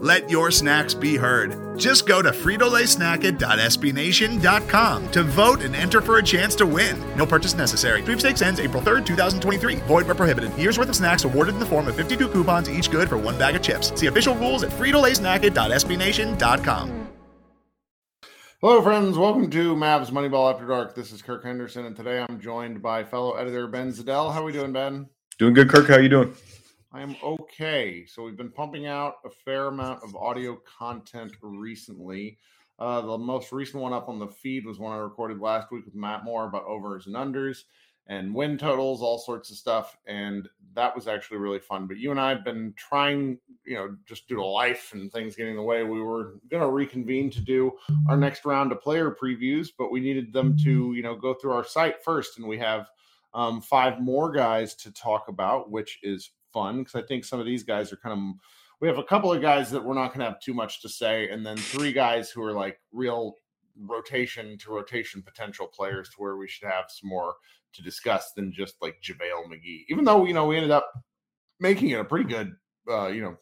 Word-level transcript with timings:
Let 0.00 0.30
your 0.30 0.50
snacks 0.50 0.94
be 0.94 1.16
heard. 1.16 1.78
Just 1.78 2.06
go 2.06 2.22
to 2.22 2.30
fritolaysnacket.sbnation.com 2.30 5.10
to 5.10 5.22
vote 5.22 5.62
and 5.62 5.76
enter 5.76 6.00
for 6.00 6.16
a 6.16 6.22
chance 6.22 6.54
to 6.54 6.64
win. 6.64 6.98
No 7.16 7.26
purchase 7.26 7.52
necessary. 7.52 8.02
Sweepstakes 8.02 8.40
ends 8.40 8.60
April 8.60 8.82
3rd, 8.82 9.04
2023. 9.04 9.74
Void 9.76 10.06
where 10.06 10.14
prohibited. 10.14 10.56
Year's 10.56 10.78
worth 10.78 10.88
of 10.88 10.96
snacks 10.96 11.24
awarded 11.24 11.52
in 11.52 11.60
the 11.60 11.66
form 11.66 11.86
of 11.86 11.96
52 11.96 12.28
coupons, 12.28 12.70
each 12.70 12.90
good 12.90 13.10
for 13.10 13.18
one 13.18 13.38
bag 13.38 13.56
of 13.56 13.62
chips. 13.62 13.92
See 13.94 14.06
official 14.06 14.34
rules 14.36 14.62
at 14.62 14.70
fritolaysnacket.sbnation.com. 14.70 17.08
Hello, 18.62 18.82
friends. 18.82 19.18
Welcome 19.18 19.50
to 19.50 19.74
Mavs 19.74 20.10
Moneyball 20.10 20.50
After 20.52 20.66
Dark. 20.66 20.94
This 20.94 21.12
is 21.12 21.20
Kirk 21.20 21.44
Henderson, 21.44 21.84
and 21.84 21.94
today 21.94 22.24
I'm 22.26 22.40
joined 22.40 22.80
by 22.80 23.04
fellow 23.04 23.34
editor 23.34 23.66
Ben 23.66 23.92
Zadell. 23.92 24.32
How 24.32 24.40
are 24.40 24.44
we 24.44 24.52
doing, 24.52 24.72
Ben? 24.72 25.10
Doing 25.38 25.52
good, 25.52 25.68
Kirk. 25.68 25.88
How 25.88 25.96
are 25.96 26.02
you 26.02 26.08
doing? 26.08 26.34
I 26.92 27.02
am 27.02 27.14
okay. 27.22 28.04
So 28.04 28.24
we've 28.24 28.36
been 28.36 28.50
pumping 28.50 28.86
out 28.86 29.16
a 29.24 29.30
fair 29.30 29.66
amount 29.66 30.02
of 30.02 30.16
audio 30.16 30.58
content 30.78 31.32
recently. 31.40 32.38
Uh, 32.80 33.00
the 33.02 33.18
most 33.18 33.52
recent 33.52 33.80
one 33.80 33.92
up 33.92 34.08
on 34.08 34.18
the 34.18 34.26
feed 34.26 34.66
was 34.66 34.80
one 34.80 34.92
I 34.92 34.96
recorded 34.96 35.38
last 35.38 35.70
week 35.70 35.84
with 35.84 35.94
Matt 35.94 36.24
Moore 36.24 36.46
about 36.46 36.64
overs 36.64 37.06
and 37.06 37.14
unders 37.14 37.64
and 38.08 38.34
win 38.34 38.58
totals, 38.58 39.02
all 39.02 39.18
sorts 39.18 39.50
of 39.50 39.56
stuff. 39.56 39.96
And 40.08 40.48
that 40.74 40.92
was 40.96 41.06
actually 41.06 41.36
really 41.36 41.60
fun. 41.60 41.86
But 41.86 41.98
you 41.98 42.10
and 42.10 42.18
I 42.18 42.30
have 42.30 42.44
been 42.44 42.74
trying, 42.76 43.38
you 43.64 43.76
know, 43.76 43.96
just 44.04 44.26
due 44.26 44.36
to 44.36 44.44
life 44.44 44.90
and 44.92 45.12
things 45.12 45.36
getting 45.36 45.52
in 45.52 45.58
the 45.58 45.62
way, 45.62 45.84
we 45.84 46.02
were 46.02 46.40
going 46.50 46.62
to 46.62 46.70
reconvene 46.70 47.30
to 47.30 47.40
do 47.40 47.70
our 48.08 48.16
next 48.16 48.44
round 48.44 48.72
of 48.72 48.80
player 48.80 49.14
previews, 49.22 49.68
but 49.78 49.92
we 49.92 50.00
needed 50.00 50.32
them 50.32 50.56
to, 50.64 50.92
you 50.94 51.04
know, 51.04 51.14
go 51.14 51.34
through 51.34 51.52
our 51.52 51.64
site 51.64 52.02
first. 52.02 52.38
And 52.38 52.48
we 52.48 52.58
have 52.58 52.88
um, 53.32 53.60
five 53.60 54.00
more 54.00 54.32
guys 54.32 54.74
to 54.76 54.90
talk 54.90 55.28
about, 55.28 55.70
which 55.70 56.00
is 56.02 56.30
fun 56.52 56.78
because 56.78 56.94
I 56.94 57.06
think 57.06 57.24
some 57.24 57.40
of 57.40 57.46
these 57.46 57.62
guys 57.62 57.92
are 57.92 57.96
kind 57.96 58.18
of. 58.18 58.40
We 58.80 58.88
have 58.88 58.98
a 58.98 59.04
couple 59.04 59.30
of 59.30 59.42
guys 59.42 59.70
that 59.72 59.84
we're 59.84 59.92
not 59.92 60.08
going 60.08 60.20
to 60.20 60.24
have 60.24 60.40
too 60.40 60.54
much 60.54 60.80
to 60.82 60.88
say, 60.88 61.28
and 61.28 61.44
then 61.44 61.58
three 61.58 61.92
guys 61.92 62.30
who 62.30 62.42
are 62.42 62.52
like 62.52 62.80
real 62.92 63.34
rotation 63.76 64.56
to 64.58 64.72
rotation 64.72 65.22
potential 65.22 65.66
players 65.66 66.08
to 66.10 66.14
where 66.16 66.36
we 66.36 66.48
should 66.48 66.66
have 66.66 66.86
some 66.88 67.10
more 67.10 67.34
to 67.74 67.82
discuss 67.82 68.32
than 68.34 68.52
just 68.52 68.76
like 68.80 68.96
JaVale 69.02 69.46
McGee. 69.48 69.84
Even 69.88 70.04
though 70.04 70.24
you 70.24 70.32
know 70.32 70.46
we 70.46 70.56
ended 70.56 70.70
up 70.70 70.90
making 71.60 71.90
it 71.90 72.00
a 72.00 72.04
pretty 72.04 72.28
good, 72.28 72.54
uh, 72.90 73.08
you 73.08 73.22
know, 73.22 73.36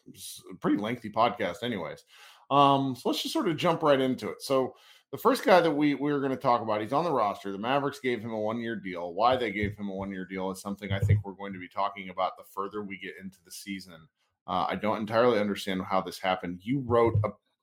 pretty 0.61 0.77
lengthy 0.77 1.11
podcast, 1.11 1.63
anyways. 1.63 2.05
Um, 2.51 2.97
so 2.97 3.09
let's 3.09 3.23
just 3.23 3.33
sort 3.33 3.49
of 3.49 3.57
jump 3.57 3.83
right 3.83 4.01
into 4.01 4.29
it. 4.29 4.43
So 4.43 4.75
the 5.11 5.19
first 5.19 5.45
guy 5.45 5.61
that 5.61 5.71
we, 5.71 5.95
we 5.95 6.13
were 6.13 6.21
going 6.21 6.33
to 6.33 6.37
talk 6.37 6.61
about, 6.61 6.81
he's 6.81 6.93
on 6.93 7.05
the 7.05 7.13
roster. 7.13 7.51
The 7.51 7.59
Mavericks 7.59 8.01
gave 8.01 8.21
him 8.21 8.33
a 8.33 8.39
one 8.39 8.61
year 8.61 8.77
deal. 8.77 9.15
Why 9.15 9.37
they 9.37 9.51
gave 9.51 9.77
him 9.77 9.89
a 9.89 9.95
one 9.95 10.11
year 10.11 10.27
deal 10.27 10.51
is 10.51 10.61
something 10.61 10.93
I 10.93 10.99
think 10.99 11.21
we're 11.25 11.33
going 11.33 11.53
to 11.53 11.59
be 11.59 11.69
talking 11.69 12.11
about 12.11 12.37
the 12.37 12.45
further 12.45 12.83
we 12.83 12.99
get 12.99 13.15
into 13.21 13.39
the 13.45 13.51
season. 13.51 14.07
Uh, 14.47 14.67
I 14.69 14.77
don't 14.77 14.99
entirely 14.99 15.39
understand 15.39 15.83
how 15.89 16.01
this 16.01 16.19
happened. 16.19 16.61
You 16.63 16.81
wrote 16.81 17.15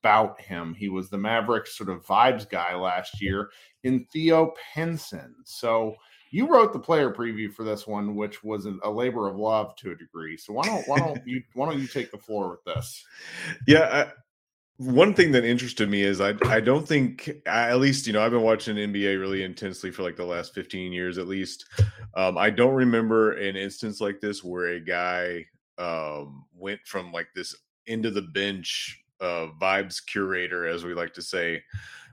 about 0.01 0.39
him. 0.39 0.73
He 0.73 0.89
was 0.89 1.09
the 1.09 1.17
Mavericks 1.17 1.77
sort 1.77 1.89
of 1.89 2.05
vibes 2.05 2.47
guy 2.47 2.75
last 2.75 3.21
year 3.21 3.49
in 3.83 4.05
Theo 4.11 4.53
Pinson. 4.73 5.35
So 5.45 5.95
you 6.31 6.47
wrote 6.47 6.73
the 6.73 6.79
player 6.79 7.11
preview 7.11 7.51
for 7.51 7.63
this 7.63 7.87
one, 7.87 8.15
which 8.15 8.43
was 8.43 8.67
a 8.83 8.89
labor 8.89 9.27
of 9.27 9.37
love 9.37 9.75
to 9.77 9.91
a 9.91 9.95
degree. 9.95 10.37
So 10.37 10.53
why 10.53 10.63
don't 10.63 10.87
why 10.87 10.99
don't 10.99 11.21
you 11.25 11.41
why 11.53 11.67
don't 11.67 11.79
you 11.79 11.87
take 11.87 12.11
the 12.11 12.17
floor 12.17 12.49
with 12.49 12.63
this? 12.65 13.05
Yeah, 13.67 14.11
one 14.77 15.13
thing 15.13 15.31
that 15.31 15.45
interested 15.45 15.89
me 15.89 16.01
is 16.03 16.19
I 16.19 16.33
I 16.45 16.59
don't 16.59 16.87
think 16.87 17.29
at 17.45 17.79
least 17.79 18.07
you 18.07 18.13
know 18.13 18.23
I've 18.23 18.31
been 18.31 18.41
watching 18.41 18.75
NBA 18.75 19.19
really 19.19 19.43
intensely 19.43 19.89
for 19.89 20.03
like 20.03 20.17
the 20.17 20.25
last 20.25 20.53
15 20.53 20.91
years 20.91 21.17
at 21.17 21.27
least. 21.27 21.65
Um, 22.15 22.37
I 22.37 22.49
don't 22.49 22.73
remember 22.73 23.33
an 23.33 23.55
instance 23.55 24.01
like 24.01 24.19
this 24.19 24.43
where 24.43 24.67
a 24.67 24.79
guy 24.79 25.45
um, 25.77 26.45
went 26.53 26.81
from 26.85 27.11
like 27.11 27.27
this 27.35 27.55
into 27.87 28.11
the 28.11 28.21
bench 28.21 29.01
uh, 29.21 29.47
vibes 29.61 30.05
curator, 30.05 30.67
as 30.67 30.83
we 30.83 30.93
like 30.93 31.13
to 31.13 31.21
say, 31.21 31.61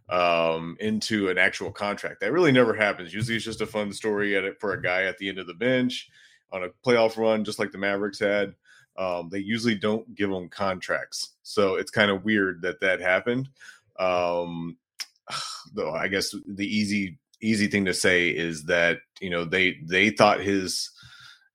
um, 0.09 0.77
into 0.81 1.31
an 1.31 1.39
actual 1.39 1.73
contract. 1.73 2.21
That 2.21 2.33
really 2.33 2.53
never 2.53 2.75
happens. 2.75 3.13
Usually, 3.13 3.37
it's 3.37 3.45
just 3.45 3.61
a 3.61 3.67
fun 3.67 3.93
story 3.93 4.37
at 4.37 4.45
it 4.45 4.61
for 4.61 4.73
a 4.73 4.83
guy 4.83 5.05
at 5.05 5.19
the 5.19 5.29
end 5.29 5.39
of 5.39 5.47
the 5.47 5.55
bench 5.55 6.09
on 6.53 6.65
a 6.65 6.69
playoff 6.87 7.17
run, 7.17 7.45
just 7.45 7.59
like 7.59 7.73
the 7.73 7.79
Mavericks 7.79 8.21
had 8.21 8.55
um, 8.97 9.29
they 9.31 9.39
usually 9.39 9.75
don't 9.75 10.15
give 10.15 10.31
them 10.31 10.49
contracts. 10.49 11.31
So 11.43 11.75
it's 11.77 11.91
kind 11.91 12.11
of 12.11 12.25
weird 12.25 12.63
that 12.63 12.81
that 12.81 13.01
happened. 13.01 13.49
Um, 13.99 14.77
though 15.75 15.93
I 15.93 16.09
guess 16.09 16.35
the 16.47 16.67
easy 16.67 17.19
easy 17.41 17.67
thing 17.67 17.85
to 17.87 17.95
say 17.95 18.29
is 18.29 18.65
that 18.65 18.99
you 19.21 19.31
know 19.31 19.45
they 19.45 19.77
they 19.83 20.11
thought 20.11 20.41
his 20.41 20.91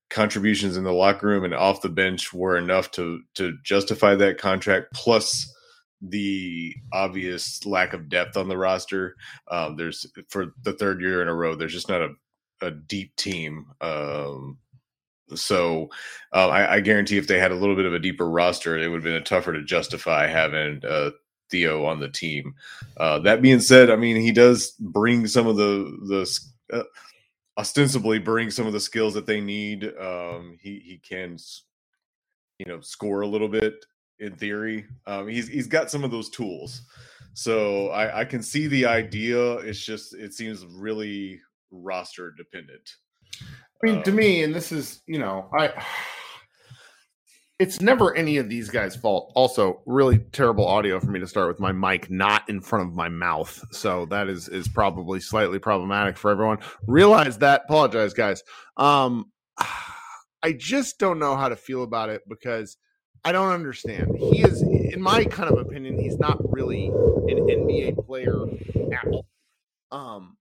contributions 0.09 0.77
in 0.77 0.83
the 0.83 0.93
locker 0.93 1.27
room 1.27 1.43
and 1.43 1.53
off 1.53 1.81
the 1.81 1.89
bench 1.89 2.33
were 2.33 2.57
enough 2.57 2.91
to 2.91 3.21
to 3.35 3.53
justify 3.63 4.15
that 4.15 4.37
contract 4.37 4.93
plus 4.93 5.53
the 6.01 6.73
obvious 6.93 7.65
lack 7.65 7.93
of 7.93 8.07
depth 8.07 8.37
on 8.37 8.47
the 8.47 8.57
roster 8.57 9.15
um, 9.49 9.75
there's 9.75 10.05
for 10.29 10.53
the 10.63 10.73
third 10.73 11.01
year 11.01 11.21
in 11.21 11.27
a 11.27 11.33
row 11.33 11.55
there's 11.55 11.73
just 11.73 11.89
not 11.89 12.01
a, 12.01 12.09
a 12.61 12.71
deep 12.71 13.15
team 13.15 13.65
um, 13.81 14.57
so 15.35 15.89
uh, 16.33 16.47
I, 16.47 16.75
I, 16.75 16.79
guarantee 16.79 17.17
if 17.17 17.27
they 17.27 17.39
had 17.39 17.51
a 17.51 17.55
little 17.55 17.75
bit 17.75 17.85
of 17.85 17.93
a 17.93 17.99
deeper 17.99 18.29
roster, 18.29 18.77
it 18.77 18.87
would 18.87 19.03
have 19.03 19.03
been 19.03 19.23
tougher 19.23 19.53
to 19.53 19.63
justify 19.63 20.27
having 20.27 20.81
uh, 20.85 21.11
Theo 21.49 21.85
on 21.85 21.99
the 21.99 22.09
team. 22.09 22.55
Uh, 22.97 23.19
that 23.19 23.41
being 23.41 23.59
said, 23.59 23.89
I 23.89 23.95
mean 23.95 24.15
he 24.17 24.31
does 24.31 24.71
bring 24.79 25.27
some 25.27 25.47
of 25.47 25.55
the 25.57 25.97
the 26.07 26.77
uh, 26.77 26.83
ostensibly 27.57 28.19
bring 28.19 28.51
some 28.51 28.67
of 28.67 28.73
the 28.73 28.79
skills 28.79 29.13
that 29.15 29.25
they 29.25 29.41
need. 29.41 29.85
Um, 29.99 30.57
he 30.61 30.79
he 30.79 30.97
can 30.97 31.37
you 32.59 32.65
know 32.65 32.81
score 32.81 33.21
a 33.21 33.27
little 33.27 33.49
bit 33.49 33.85
in 34.19 34.35
theory. 34.35 34.85
Um, 35.05 35.27
he's 35.27 35.47
he's 35.47 35.67
got 35.67 35.91
some 35.91 36.03
of 36.03 36.11
those 36.11 36.29
tools. 36.29 36.83
So 37.33 37.89
I, 37.89 38.21
I 38.21 38.25
can 38.25 38.41
see 38.41 38.67
the 38.67 38.85
idea. 38.87 39.57
It's 39.57 39.83
just 39.83 40.15
it 40.15 40.33
seems 40.33 40.65
really 40.65 41.39
roster 41.71 42.31
dependent. 42.31 42.89
I 43.83 43.91
mean, 43.91 44.03
to 44.03 44.11
me, 44.11 44.43
and 44.43 44.53
this 44.55 44.71
is, 44.71 45.01
you 45.05 45.19
know, 45.19 45.49
I 45.57 45.71
it's 47.59 47.81
never 47.81 48.15
any 48.15 48.37
of 48.37 48.49
these 48.49 48.69
guys' 48.69 48.95
fault. 48.95 49.31
Also, 49.35 49.81
really 49.85 50.19
terrible 50.31 50.67
audio 50.67 50.99
for 50.99 51.07
me 51.07 51.19
to 51.19 51.27
start 51.27 51.47
with 51.47 51.59
my 51.59 51.71
mic 51.71 52.09
not 52.09 52.47
in 52.49 52.61
front 52.61 52.87
of 52.87 52.95
my 52.95 53.09
mouth. 53.09 53.63
So 53.71 54.05
that 54.07 54.27
is 54.29 54.47
is 54.49 54.67
probably 54.67 55.19
slightly 55.19 55.59
problematic 55.59 56.17
for 56.17 56.31
everyone. 56.31 56.59
Realize 56.85 57.37
that. 57.39 57.63
Apologize, 57.65 58.13
guys. 58.13 58.43
Um 58.77 59.31
I 60.43 60.53
just 60.53 60.99
don't 60.99 61.17
know 61.17 61.35
how 61.35 61.49
to 61.49 61.55
feel 61.55 61.81
about 61.83 62.09
it 62.09 62.21
because 62.29 62.77
I 63.25 63.31
don't 63.31 63.51
understand. 63.51 64.15
He 64.17 64.43
is 64.43 64.61
in 64.61 65.01
my 65.01 65.25
kind 65.25 65.51
of 65.51 65.57
opinion, 65.59 65.99
he's 65.99 66.19
not 66.19 66.37
really 66.51 66.87
an 66.87 67.47
NBA 67.47 68.05
player 68.05 68.45
at 68.93 69.07
all. 69.07 69.27
Um 69.91 70.37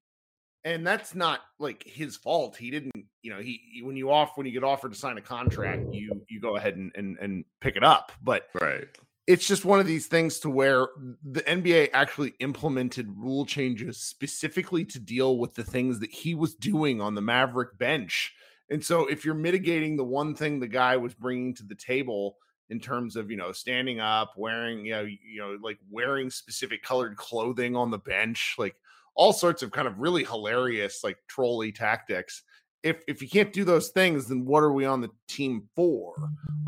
and 0.67 0.85
that's 0.85 1.15
not 1.15 1.41
like 1.61 1.85
his 1.85 2.17
fault. 2.17 2.57
He 2.57 2.73
didn't, 2.73 2.93
you 3.23 3.33
know, 3.33 3.41
he, 3.41 3.61
he, 3.73 3.83
when 3.83 3.97
you 3.97 4.11
off 4.11 4.33
when 4.35 4.47
you 4.47 4.53
get 4.53 4.65
offered 4.65 4.93
to 4.93 4.99
sign 4.99 5.17
a 5.17 5.23
contract, 5.23 5.95
you 5.95 6.21
you 6.29 6.41
go 6.41 6.57
ahead 6.57 6.75
and 6.75 6.91
and, 6.97 7.17
and 7.19 7.45
pick 7.61 7.77
it 7.77 7.85
up. 7.85 8.11
But 8.21 8.49
right, 8.61 8.89
it's 9.29 9.47
just 9.47 9.65
one 9.65 9.79
of 9.79 9.87
these 9.87 10.09
things 10.09 10.41
to 10.41 10.51
where 10.51 10.89
the 11.25 11.43
NBA 11.43 11.91
actually 11.93 12.35
implemented 12.41 13.09
rule 13.17 13.47
changes 13.47 13.99
specifically 13.99 14.85
to 14.87 14.99
deal 14.99 15.39
with 15.39 15.55
the 15.55 15.63
things 15.63 16.01
that 16.01 16.11
he 16.11 16.35
was 16.35 16.55
doing 16.57 17.01
on 17.01 17.15
the 17.15 17.23
Maverick 17.23 17.79
bench. 17.79 18.35
And 18.69 18.85
so 18.85 19.07
if 19.07 19.25
you're 19.25 19.35
mitigating 19.35 19.97
the 19.97 20.05
one 20.05 20.35
thing 20.35 20.59
the 20.59 20.67
guy 20.67 20.97
was 20.97 21.15
bringing 21.15 21.55
to 21.55 21.63
the 21.63 21.77
table 21.77 22.39
in 22.71 22.81
terms 22.81 23.15
of 23.15 23.31
you 23.31 23.37
know 23.37 23.53
standing 23.53 24.01
up 24.01 24.33
wearing 24.37 24.85
you 24.85 24.91
know 24.91 25.03
you 25.03 25.39
know 25.39 25.57
like 25.63 25.79
wearing 25.89 26.29
specific 26.29 26.83
colored 26.83 27.17
clothing 27.17 27.77
on 27.77 27.93
the 27.93 27.99
bench 27.99 28.57
like 28.59 28.75
all 29.17 29.33
sorts 29.33 29.63
of 29.63 29.73
kind 29.73 29.89
of 29.89 29.99
really 29.99 30.25
hilarious 30.25 31.01
like 31.03 31.17
trolley 31.29 31.73
tactics. 31.73 32.43
If 32.83 33.03
if 33.09 33.21
you 33.21 33.29
can't 33.29 33.53
do 33.53 33.65
those 33.65 33.89
things 33.89 34.27
then 34.27 34.45
what 34.45 34.63
are 34.63 34.73
we 34.73 34.85
on 34.85 35.01
the 35.01 35.11
team 35.27 35.69
for? 35.75 36.15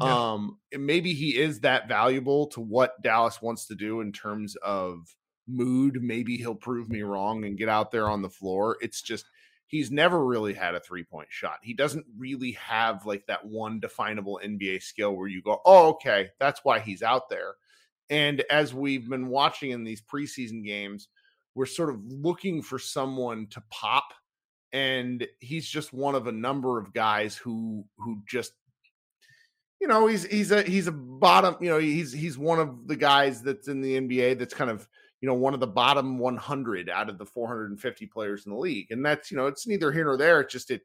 Yeah. 0.03 0.33
um 0.33 0.59
maybe 0.77 1.13
he 1.13 1.37
is 1.39 1.61
that 1.61 1.89
valuable 1.89 2.47
to 2.49 2.61
what 2.61 3.01
dallas 3.03 3.43
wants 3.43 3.67
to 3.67 3.75
do 3.75 4.01
in 4.01 4.13
terms 4.13 4.57
of 4.57 5.15
mood. 5.47 6.03
Maybe 6.03 6.37
he'll 6.37 6.55
prove 6.55 6.89
me 6.89 7.03
wrong 7.03 7.45
and 7.45 7.59
get 7.59 7.69
out 7.69 7.91
there 7.91 8.09
on 8.09 8.23
the 8.23 8.31
floor. 8.31 8.77
It's 8.81 9.03
just 9.03 9.27
he's 9.67 9.91
never 9.91 10.25
really 10.25 10.55
had 10.55 10.75
a 10.75 10.81
three 10.81 11.05
point 11.05 11.29
shot. 11.31 11.59
He 11.63 11.75
doesn't 11.75 12.07
really 12.17 12.53
have 12.53 13.07
like 13.07 13.27
that 13.27 13.45
one 13.45 13.81
definable 13.81 14.41
nba 14.45 14.83
skill 14.83 15.15
where 15.15 15.29
you 15.29 15.43
go 15.43 15.61
oh 15.65 15.91
okay 15.91 16.31
that's 16.41 16.61
why 16.65 16.81
he's 16.81 17.03
out 17.03 17.29
there. 17.29 17.55
And 18.11 18.43
as 18.51 18.73
we've 18.73 19.09
been 19.09 19.29
watching 19.29 19.71
in 19.73 19.85
these 19.85 20.01
preseason 20.01 20.65
games 20.65 21.09
we're 21.55 21.67
sort 21.67 21.91
of 21.91 22.01
looking 22.07 22.63
for 22.63 22.79
someone 22.79 23.47
to 23.49 23.63
pop 23.71 24.13
and 24.73 25.27
he's 25.41 25.69
just 25.69 25.93
one 25.93 26.15
of 26.15 26.27
a 26.27 26.33
number 26.33 26.79
of 26.79 26.93
guys 26.93 27.37
who 27.37 27.85
who 27.99 28.23
just 28.27 28.53
you 29.81 29.89
know 29.89 30.07
he's 30.07 30.25
he's 30.27 30.51
a 30.51 30.63
he's 30.63 30.87
a 30.87 30.93
bottom 30.93 31.57
you 31.61 31.71
know 31.71 31.79
he's 31.79 32.13
he's 32.13 32.37
one 32.37 32.59
of 32.59 32.87
the 32.87 32.97
guys 32.97 33.43
that's 33.43 33.69
in 33.69 33.81
the 33.81 33.99
NBA 34.01 34.39
that's 34.39 34.55
kind 34.55 34.71
of 34.71 34.89
you 35.21 35.29
know 35.29 35.35
one 35.35 35.55
of 35.55 35.61
the 35.61 35.67
bottom 35.67 36.19
100 36.19 36.91
out 36.91 37.09
of 37.09 37.19
the 37.19 37.27
450 37.27 38.07
players 38.07 38.45
in 38.47 38.53
the 38.53 38.59
league 38.59 38.91
and 38.91 39.05
that's 39.05 39.31
you 39.31 39.37
know 39.37 39.47
it's 39.47 39.67
neither 39.67 39.91
here 39.91 40.05
nor 40.05 40.17
there 40.17 40.41
it's 40.41 40.53
just 40.53 40.71
it 40.71 40.83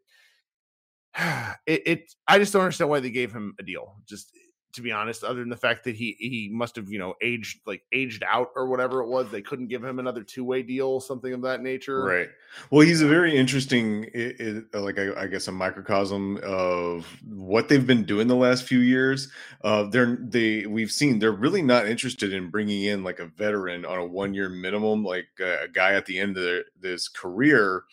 it, 1.66 1.82
it 1.86 2.14
I 2.28 2.40
just 2.40 2.54
don't 2.54 2.64
understand 2.64 2.90
why 2.90 3.00
they 3.00 3.12
gave 3.12 3.34
him 3.34 3.56
a 3.60 3.64
deal 3.64 3.96
just 4.08 4.32
to 4.74 4.82
be 4.82 4.92
honest, 4.92 5.24
other 5.24 5.40
than 5.40 5.50
the 5.50 5.58
fact 5.58 5.84
that 5.84 5.96
he 5.96 6.16
he 6.20 6.50
must 6.52 6.76
have 6.76 6.90
you 6.90 7.00
know 7.00 7.14
aged 7.22 7.60
like 7.66 7.84
aged 7.92 8.24
out 8.28 8.50
or 8.56 8.68
whatever 8.68 9.02
it 9.02 9.08
was. 9.08 9.30
They 9.32 9.42
couldn't 9.42 9.68
give 9.68 9.84
him 9.84 10.00
another 10.00 10.24
two 10.24 10.44
way 10.44 10.64
deal, 10.64 11.00
something 11.00 11.34
of 11.34 11.42
that 11.44 11.62
nature. 11.62 12.04
Right. 12.04 12.30
Well, 12.70 12.86
he's 12.86 13.02
a 13.02 13.08
very 13.08 13.36
interesting, 13.36 14.06
it, 14.14 14.40
it, 14.40 14.66
uh, 14.74 14.82
like 14.82 15.00
I, 15.00 15.24
I, 15.24 15.28
guess, 15.28 15.48
a 15.48 15.52
microcosm 15.52 16.40
of 16.44 17.06
what 17.28 17.68
they've 17.68 17.86
been 17.86 18.04
doing 18.04 18.28
the 18.28 18.36
last 18.36 18.64
few 18.64 18.80
years. 18.80 19.30
Uh, 19.64 19.84
they're 19.84 20.18
they 20.22 20.66
we've 20.66 20.92
seen 20.92 21.20
they're 21.20 21.32
really 21.32 21.62
not 21.62 21.88
interested 21.88 22.34
in 22.34 22.50
bringing 22.50 22.84
in 22.84 23.04
like 23.04 23.20
a 23.20 23.26
veteran 23.26 23.86
on 23.86 24.00
a 24.00 24.06
one 24.06 24.34
year 24.34 24.50
minimum, 24.50 25.04
like 25.04 25.28
a, 25.40 25.64
a 25.64 25.68
guy 25.68 25.94
at 25.94 26.06
the 26.06 26.20
end 26.20 26.38
of 26.38 26.44
their, 26.44 26.64
this 26.80 27.08
career. 27.08 27.84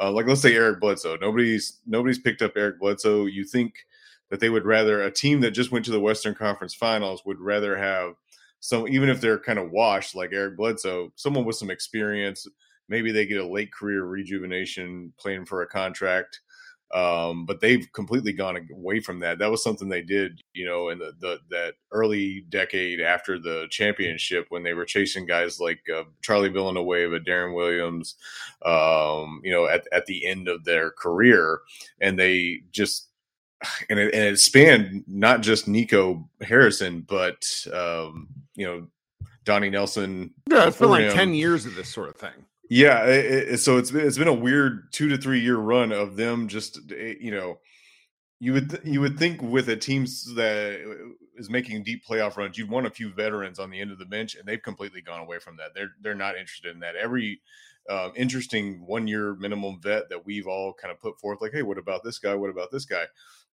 Uh, 0.00 0.10
like 0.10 0.26
let's 0.26 0.40
say 0.40 0.54
Eric 0.54 0.80
Bledsoe. 0.80 1.16
Nobody's 1.20 1.78
nobody's 1.86 2.18
picked 2.18 2.42
up 2.42 2.52
Eric 2.56 2.80
Bledsoe. 2.80 3.26
You 3.26 3.44
think 3.44 3.86
that 4.30 4.40
they 4.40 4.50
would 4.50 4.64
rather 4.64 5.02
a 5.02 5.10
team 5.10 5.40
that 5.40 5.52
just 5.52 5.72
went 5.72 5.84
to 5.84 5.90
the 5.90 6.00
Western 6.00 6.34
Conference 6.34 6.74
Finals 6.74 7.22
would 7.24 7.40
rather 7.40 7.76
have 7.76 8.14
some, 8.60 8.88
even 8.88 9.08
if 9.08 9.20
they're 9.20 9.38
kind 9.38 9.58
of 9.58 9.70
washed 9.70 10.14
like 10.14 10.32
Eric 10.32 10.56
Bledsoe, 10.56 11.12
someone 11.16 11.44
with 11.44 11.56
some 11.56 11.70
experience. 11.70 12.46
Maybe 12.88 13.12
they 13.12 13.26
get 13.26 13.40
a 13.40 13.46
late 13.46 13.72
career 13.72 14.04
rejuvenation 14.04 15.12
playing 15.18 15.46
for 15.46 15.62
a 15.62 15.66
contract. 15.66 16.40
Um, 16.94 17.44
but 17.44 17.60
they've 17.60 17.90
completely 17.92 18.32
gone 18.32 18.68
away 18.72 19.00
from 19.00 19.18
that. 19.20 19.38
That 19.38 19.50
was 19.50 19.64
something 19.64 19.88
they 19.88 20.02
did, 20.02 20.40
you 20.52 20.64
know, 20.64 20.90
in 20.90 20.98
the, 21.00 21.12
the 21.18 21.38
that 21.50 21.74
early 21.90 22.44
decade 22.50 23.00
after 23.00 23.36
the 23.36 23.66
championship 23.68 24.46
when 24.50 24.62
they 24.62 24.74
were 24.74 24.84
chasing 24.84 25.26
guys 25.26 25.58
like 25.58 25.80
uh, 25.92 26.04
Charlie 26.22 26.50
Villanueva, 26.50 27.18
Deron 27.18 27.54
Williams, 27.54 28.14
um, 28.64 29.40
you 29.42 29.50
know, 29.50 29.66
at 29.66 29.88
at 29.92 30.06
the 30.06 30.24
end 30.24 30.46
of 30.46 30.64
their 30.64 30.92
career, 30.92 31.60
and 32.00 32.16
they 32.16 32.60
just 32.70 33.08
and 33.88 33.98
it, 33.98 34.14
and 34.14 34.24
it 34.24 34.38
spanned 34.38 35.04
not 35.06 35.40
just 35.40 35.68
Nico 35.68 36.28
Harrison, 36.40 37.02
but 37.02 37.44
um, 37.72 38.28
you 38.54 38.66
know 38.66 38.86
Donnie 39.44 39.70
Nelson. 39.70 40.32
Yeah, 40.50 40.68
it's 40.68 40.78
been 40.78 40.90
like 40.90 41.04
him. 41.04 41.12
ten 41.12 41.34
years 41.34 41.66
of 41.66 41.74
this 41.74 41.88
sort 41.88 42.08
of 42.08 42.16
thing. 42.16 42.44
Yeah, 42.70 43.04
it, 43.04 43.48
it, 43.48 43.58
so 43.58 43.76
it's 43.76 43.90
been 43.90 44.06
it's 44.06 44.18
been 44.18 44.28
a 44.28 44.34
weird 44.34 44.92
two 44.92 45.08
to 45.08 45.18
three 45.18 45.40
year 45.40 45.56
run 45.56 45.92
of 45.92 46.16
them 46.16 46.48
just 46.48 46.78
eh, 46.90 47.14
you 47.20 47.30
know 47.30 47.58
you 48.40 48.52
would 48.52 48.80
you 48.84 49.00
would 49.00 49.18
think 49.18 49.42
with 49.42 49.68
a 49.68 49.76
team 49.76 50.04
that 50.34 51.08
is 51.36 51.50
making 51.50 51.82
deep 51.82 52.04
playoff 52.04 52.36
runs, 52.36 52.58
you'd 52.58 52.70
want 52.70 52.86
a 52.86 52.90
few 52.90 53.12
veterans 53.12 53.58
on 53.58 53.70
the 53.70 53.80
end 53.80 53.90
of 53.90 53.98
the 53.98 54.04
bench, 54.04 54.34
and 54.34 54.46
they've 54.46 54.62
completely 54.62 55.00
gone 55.00 55.20
away 55.20 55.38
from 55.38 55.56
that. 55.56 55.74
They're 55.74 55.92
they're 56.00 56.14
not 56.14 56.36
interested 56.36 56.74
in 56.74 56.80
that. 56.80 56.96
Every 56.96 57.40
um, 57.90 58.12
interesting 58.16 58.84
one 58.86 59.06
year 59.06 59.34
minimum 59.34 59.80
vet 59.80 60.08
that 60.08 60.24
we've 60.24 60.46
all 60.46 60.72
kind 60.74 60.92
of 60.92 61.00
put 61.00 61.18
forth, 61.20 61.40
like, 61.40 61.52
hey, 61.52 61.62
what 61.62 61.78
about 61.78 62.02
this 62.04 62.18
guy? 62.18 62.34
What 62.34 62.50
about 62.50 62.70
this 62.70 62.84
guy? 62.84 63.04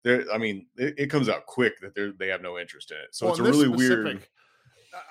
There, 0.04 0.26
I 0.34 0.38
mean, 0.38 0.66
it, 0.78 0.96
it, 0.98 1.08
comes 1.08 1.30
out 1.30 1.46
quick 1.46 1.80
that 1.82 1.94
they 1.94 2.12
they 2.18 2.28
have 2.28 2.42
no 2.42 2.58
interest 2.58 2.92
in 2.92 2.98
it. 2.98 3.10
So 3.12 3.26
well, 3.26 3.34
it's 3.34 3.40
a 3.40 3.44
really 3.44 3.68
specific, 3.68 4.06
weird. 4.06 4.28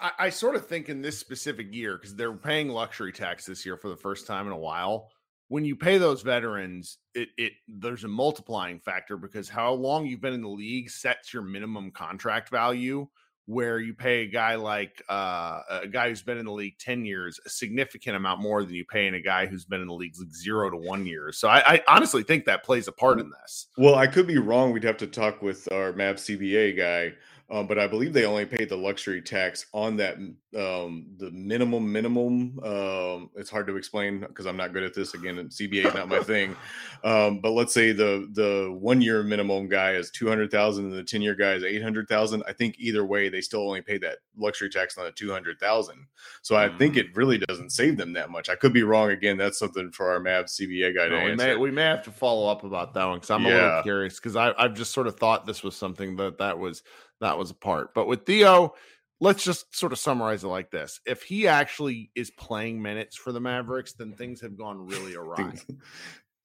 I, 0.00 0.10
I, 0.19 0.31
sort 0.31 0.56
of 0.56 0.66
think 0.66 0.88
in 0.88 1.00
this 1.00 1.16
specific 1.16 1.72
year 1.72 1.96
because 1.96 2.14
they're 2.14 2.32
paying 2.32 2.69
luxury 2.69 3.12
tax 3.12 3.46
this 3.46 3.64
year 3.64 3.76
for 3.76 3.88
the 3.88 3.96
first 3.96 4.26
time 4.26 4.46
in 4.46 4.52
a 4.52 4.58
while. 4.58 5.08
When 5.48 5.64
you 5.64 5.75
pay 5.75 5.98
those 5.98 6.22
veterans, 6.22 6.98
it 7.14 7.28
it 7.37 7.52
there's 7.69 8.04
a 8.04 8.08
multiplying 8.08 8.81
factor 8.81 9.16
because 9.16 9.48
how 9.48 9.72
long 9.72 10.06
you've 10.06 10.20
been 10.20 10.34
in 10.34 10.42
the 10.42 10.48
league 10.48 10.90
sets 10.90 11.32
your 11.32 11.42
minimum 11.42 11.90
contract 11.92 12.50
value 12.50 13.06
where 13.50 13.81
you 13.81 13.93
pay 13.93 14.23
a 14.23 14.26
guy 14.26 14.55
like 14.55 15.02
uh, 15.08 15.61
a 15.69 15.88
guy 15.88 16.08
who's 16.08 16.23
been 16.23 16.38
in 16.38 16.47
the 16.47 16.52
league 16.52 16.79
10 16.79 17.05
years 17.05 17.41
a 17.44 17.50
significant 17.50 18.14
amount 18.14 18.41
more 18.41 18.62
than 18.62 18.73
you 18.73 18.85
pay 18.85 19.08
in 19.08 19.14
a 19.14 19.20
guy 19.20 19.47
who's 19.47 19.64
been 19.64 19.81
in 19.81 19.88
the 19.88 19.93
league 19.93 20.14
like 20.20 20.32
zero 20.32 20.70
to 20.70 20.76
one 20.76 21.05
years. 21.05 21.37
So 21.37 21.49
I, 21.49 21.75
I, 21.75 21.83
honestly 21.88 22.23
think 22.23 22.45
that 22.45 22.62
plays 22.62 22.87
a 22.87 22.92
part 22.92 23.19
in 23.19 23.28
this. 23.42 23.66
Well, 23.76 23.97
I 23.97 24.07
could 24.07 24.28
be 24.28 24.38
wrong. 24.38 24.71
We'd 24.71 24.85
have 24.85 24.99
to 24.99 25.07
talk 25.09 25.42
with 25.42 25.71
our 25.73 25.92
MAV 25.92 26.16
CBA 26.16 26.76
guy 26.76 27.16
um, 27.50 27.66
but 27.66 27.78
I 27.78 27.88
believe 27.88 28.12
they 28.12 28.26
only 28.26 28.47
paid 28.47 28.69
the 28.69 28.76
luxury 28.76 29.21
tax 29.21 29.66
on 29.75 29.97
that 29.97 30.16
um, 30.57 31.07
the 31.16 31.30
minimum 31.33 31.90
minimum. 31.90 32.61
Um, 32.62 33.30
it's 33.35 33.50
hard 33.50 33.66
to 33.66 33.76
explain 33.76 34.21
because 34.21 34.47
I'm 34.47 34.57
not 34.57 34.73
good 34.73 34.85
at 34.85 34.95
this. 34.95 35.14
Again, 35.14 35.37
CBA 35.49 35.87
is 35.87 35.95
not 35.95 36.09
my 36.09 36.21
thing. 36.23 36.54
Um, 37.02 37.40
but 37.40 37.50
let's 37.50 37.75
say 37.75 37.90
the 37.90 38.28
the 38.33 38.73
one 38.78 39.00
year 39.00 39.25
minimum 39.25 39.69
guy 39.69 39.92
is 39.92 40.11
two 40.11 40.28
hundred 40.28 40.52
thousand 40.52 40.87
and 40.87 40.95
the 40.95 41.02
ten 41.02 41.23
year 41.23 41.35
guy 41.35 41.54
is 41.54 41.64
eight 41.64 41.83
hundred 41.83 42.09
thousand. 42.09 42.45
I 42.47 42.52
think 42.52 42.76
either 42.78 43.04
way 43.04 43.28
they 43.28 43.40
still 43.40 43.66
only 43.66 43.83
pay 43.83 43.99
that 43.99 44.19
luxury 44.37 44.71
tax 44.71 44.97
on 44.97 45.04
the 45.04 45.12
two 45.12 45.33
hundred 45.33 45.59
thousand. 45.59 46.07
So 46.42 46.54
I 46.54 46.69
mm. 46.69 46.78
think 46.78 46.97
it 46.97 47.16
really 47.16 47.38
doesn't 47.38 47.71
save 47.71 47.97
them 47.97 48.12
that 48.12 48.30
much. 48.30 48.49
I 48.49 48.54
could 48.54 48.73
be 48.73 48.85
wrong. 48.85 49.11
Again, 49.11 49.37
that's 49.37 49.59
something 49.59 49.90
for 49.90 50.12
our 50.12 50.21
MAV 50.21 50.47
CBA 50.47 50.95
guy 50.95 51.09
no, 51.09 51.19
to 51.19 51.25
we 51.25 51.30
answer. 51.33 51.47
May, 51.47 51.57
we 51.57 51.71
may 51.73 51.83
have 51.83 52.04
to 52.04 52.12
follow 52.12 52.49
up 52.49 52.62
about 52.62 52.95
that 52.95 53.07
one 53.07 53.16
because 53.16 53.30
I'm 53.30 53.45
yeah. 53.45 53.50
a 53.50 53.54
little 53.54 53.83
curious 53.83 54.21
because 54.21 54.37
I've 54.37 54.75
just 54.75 54.92
sort 54.92 55.09
of 55.09 55.16
thought 55.16 55.47
this 55.47 55.64
was 55.64 55.75
something 55.75 56.14
that 56.16 56.38
that 56.38 56.57
was 56.57 56.85
that 57.21 57.39
was 57.39 57.50
a 57.50 57.55
part. 57.55 57.95
But 57.95 58.07
with 58.07 58.27
Theo, 58.27 58.75
let's 59.21 59.45
just 59.45 59.77
sort 59.77 59.93
of 59.93 59.99
summarize 59.99 60.45
it 60.45 60.49
like 60.49 60.71
this: 60.71 61.00
if 61.07 61.23
he 61.23 61.49
actually 61.49 62.11
is 62.15 62.31
playing 62.31 62.83
minutes 62.83 63.17
for 63.17 63.33
the 63.33 63.41
Mavericks, 63.41 63.93
then 63.93 64.12
things 64.12 64.41
have 64.41 64.57
gone 64.57 64.87
really 64.87 65.15
awry. 65.15 65.37
things, 65.37 65.67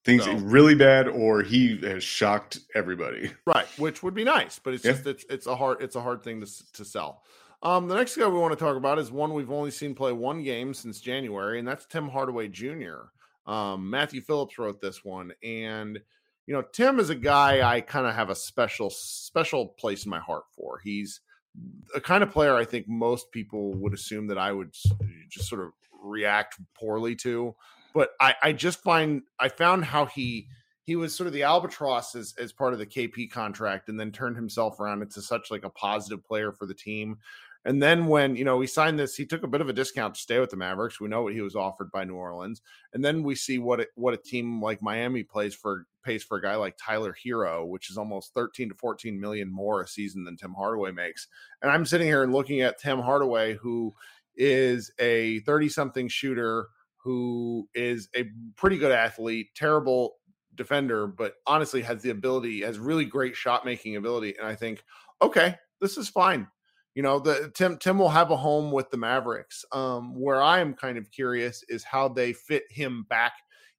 things 0.04 0.24
so, 0.24 0.34
really 0.34 0.74
bad, 0.74 1.08
or 1.08 1.42
he 1.42 1.78
has 1.78 2.04
shocked 2.04 2.60
everybody. 2.74 3.30
Right, 3.46 3.66
which 3.78 4.02
would 4.02 4.14
be 4.14 4.24
nice, 4.24 4.58
but 4.58 4.74
it's 4.74 4.84
yeah. 4.84 4.92
just 4.92 5.06
it's 5.06 5.24
it's 5.30 5.46
a 5.46 5.56
hard 5.56 5.82
it's 5.82 5.96
a 5.96 6.00
hard 6.00 6.22
thing 6.22 6.40
to 6.40 6.72
to 6.74 6.84
sell. 6.84 7.22
Um, 7.62 7.88
the 7.88 7.94
next 7.94 8.16
guy 8.16 8.28
we 8.28 8.38
want 8.38 8.56
to 8.56 8.64
talk 8.64 8.76
about 8.76 8.98
is 8.98 9.10
one 9.10 9.32
we've 9.32 9.50
only 9.50 9.70
seen 9.70 9.94
play 9.94 10.12
one 10.12 10.42
game 10.42 10.74
since 10.74 11.00
January, 11.00 11.58
and 11.58 11.66
that's 11.66 11.86
Tim 11.86 12.08
Hardaway 12.08 12.48
Jr. 12.48 13.08
Um, 13.46 13.88
Matthew 13.88 14.20
Phillips 14.20 14.58
wrote 14.58 14.80
this 14.80 15.04
one, 15.04 15.32
and 15.42 16.00
you 16.46 16.54
know, 16.54 16.62
Tim 16.62 17.00
is 17.00 17.10
a 17.10 17.14
guy 17.14 17.68
I 17.68 17.80
kind 17.80 18.06
of 18.06 18.14
have 18.14 18.30
a 18.30 18.34
special 18.34 18.90
special 18.90 19.66
place 19.66 20.04
in 20.04 20.10
my 20.10 20.20
heart 20.20 20.44
for. 20.56 20.78
He's 20.82 21.20
a 21.94 22.00
kind 22.00 22.22
of 22.22 22.30
player 22.30 22.54
I 22.54 22.64
think 22.64 22.86
most 22.88 23.32
people 23.32 23.72
would 23.74 23.94
assume 23.94 24.26
that 24.28 24.38
I 24.38 24.52
would 24.52 24.72
just 25.28 25.48
sort 25.48 25.62
of 25.62 25.72
react 26.02 26.60
poorly 26.74 27.16
to, 27.16 27.54
but 27.94 28.10
I, 28.20 28.34
I 28.42 28.52
just 28.52 28.82
find 28.82 29.22
I 29.40 29.48
found 29.48 29.84
how 29.84 30.06
he 30.06 30.48
he 30.84 30.94
was 30.94 31.14
sort 31.14 31.26
of 31.26 31.32
the 31.32 31.42
albatross 31.42 32.14
as, 32.14 32.32
as 32.38 32.52
part 32.52 32.72
of 32.72 32.78
the 32.78 32.86
KP 32.86 33.28
contract 33.28 33.88
and 33.88 33.98
then 33.98 34.12
turned 34.12 34.36
himself 34.36 34.78
around 34.78 35.02
into 35.02 35.20
such 35.20 35.50
like 35.50 35.64
a 35.64 35.70
positive 35.70 36.24
player 36.24 36.52
for 36.52 36.64
the 36.64 36.74
team. 36.74 37.18
And 37.64 37.82
then 37.82 38.06
when 38.06 38.36
you 38.36 38.44
know 38.44 38.60
he 38.60 38.68
signed 38.68 38.96
this, 38.96 39.16
he 39.16 39.26
took 39.26 39.42
a 39.42 39.48
bit 39.48 39.60
of 39.60 39.68
a 39.68 39.72
discount 39.72 40.14
to 40.14 40.20
stay 40.20 40.38
with 40.38 40.50
the 40.50 40.56
Mavericks. 40.56 41.00
We 41.00 41.08
know 41.08 41.22
what 41.22 41.32
he 41.32 41.40
was 41.40 41.56
offered 41.56 41.90
by 41.90 42.04
New 42.04 42.14
Orleans, 42.14 42.62
and 42.92 43.04
then 43.04 43.24
we 43.24 43.34
see 43.34 43.58
what 43.58 43.80
it, 43.80 43.88
what 43.96 44.14
a 44.14 44.18
team 44.18 44.62
like 44.62 44.80
Miami 44.80 45.24
plays 45.24 45.52
for 45.52 45.86
pays 46.06 46.24
for 46.24 46.38
a 46.38 46.42
guy 46.42 46.54
like 46.56 46.76
Tyler 46.78 47.14
Herro, 47.14 47.66
which 47.66 47.90
is 47.90 47.98
almost 47.98 48.32
thirteen 48.32 48.68
to 48.68 48.74
fourteen 48.74 49.20
million 49.20 49.52
more 49.52 49.82
a 49.82 49.88
season 49.88 50.24
than 50.24 50.36
Tim 50.36 50.54
Hardaway 50.54 50.92
makes. 50.92 51.28
And 51.60 51.70
I'm 51.70 51.84
sitting 51.84 52.06
here 52.06 52.22
and 52.22 52.32
looking 52.32 52.60
at 52.60 52.78
Tim 52.78 53.00
Hardaway, 53.00 53.54
who 53.54 53.94
is 54.36 54.90
a 54.98 55.40
thirty 55.40 55.68
something 55.68 56.08
shooter, 56.08 56.68
who 56.96 57.68
is 57.74 58.08
a 58.16 58.30
pretty 58.56 58.78
good 58.78 58.92
athlete, 58.92 59.48
terrible 59.54 60.14
defender, 60.54 61.06
but 61.06 61.34
honestly 61.46 61.82
has 61.82 62.02
the 62.02 62.10
ability, 62.10 62.62
has 62.62 62.78
really 62.78 63.04
great 63.04 63.36
shot 63.36 63.64
making 63.64 63.96
ability. 63.96 64.36
And 64.38 64.46
I 64.46 64.54
think, 64.54 64.82
okay, 65.20 65.56
this 65.80 65.98
is 65.98 66.08
fine 66.08 66.46
you 66.96 67.02
know 67.02 67.20
the 67.20 67.52
tim 67.54 67.76
tim 67.76 67.98
will 67.98 68.08
have 68.08 68.32
a 68.32 68.36
home 68.36 68.72
with 68.72 68.90
the 68.90 68.96
mavericks 68.96 69.64
um 69.70 70.18
where 70.18 70.42
i 70.42 70.58
am 70.58 70.74
kind 70.74 70.98
of 70.98 71.10
curious 71.12 71.62
is 71.68 71.84
how 71.84 72.08
they 72.08 72.32
fit 72.32 72.64
him 72.70 73.06
back 73.08 73.34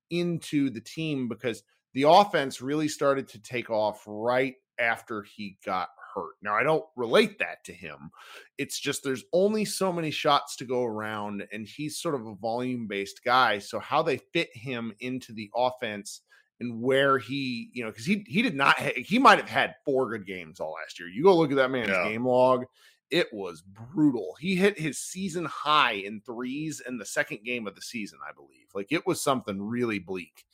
into 0.09 0.69
the 0.69 0.79
team 0.79 1.27
because 1.27 1.63
the 1.93 2.03
offense 2.03 2.61
really 2.61 2.87
started 2.87 3.27
to 3.27 3.39
take 3.41 3.69
off 3.69 4.03
right 4.05 4.55
after 4.79 5.23
he 5.23 5.57
got 5.65 5.89
hurt 6.13 6.35
now 6.41 6.53
i 6.53 6.63
don't 6.63 6.85
relate 6.95 7.37
that 7.39 7.63
to 7.63 7.73
him 7.73 8.09
it's 8.57 8.79
just 8.79 9.03
there's 9.03 9.23
only 9.33 9.65
so 9.65 9.91
many 9.91 10.11
shots 10.11 10.55
to 10.55 10.65
go 10.65 10.83
around 10.83 11.43
and 11.51 11.67
he's 11.67 11.99
sort 11.99 12.15
of 12.15 12.25
a 12.25 12.35
volume 12.35 12.87
based 12.87 13.21
guy 13.23 13.57
so 13.57 13.79
how 13.79 14.01
they 14.01 14.17
fit 14.33 14.49
him 14.55 14.93
into 14.99 15.33
the 15.33 15.49
offense 15.55 16.21
and 16.59 16.81
where 16.81 17.17
he, 17.17 17.69
you 17.73 17.83
know, 17.83 17.91
because 17.91 18.05
he 18.05 18.25
he 18.27 18.41
did 18.41 18.55
not 18.55 18.79
he 18.79 19.19
might 19.19 19.37
have 19.37 19.49
had 19.49 19.75
four 19.85 20.09
good 20.09 20.25
games 20.25 20.59
all 20.59 20.73
last 20.73 20.99
year. 20.99 21.07
You 21.07 21.23
go 21.23 21.37
look 21.37 21.51
at 21.51 21.57
that 21.57 21.71
man's 21.71 21.89
yeah. 21.89 22.09
game 22.09 22.25
log, 22.25 22.65
it 23.09 23.27
was 23.31 23.61
brutal. 23.61 24.35
He 24.39 24.55
hit 24.55 24.79
his 24.79 24.99
season 24.99 25.45
high 25.45 25.93
in 25.93 26.21
threes 26.21 26.81
in 26.87 26.97
the 26.97 27.05
second 27.05 27.43
game 27.43 27.67
of 27.67 27.75
the 27.75 27.81
season, 27.81 28.19
I 28.27 28.33
believe. 28.33 28.67
Like 28.73 28.91
it 28.91 29.05
was 29.05 29.21
something 29.21 29.61
really 29.61 29.99
bleak. 29.99 30.45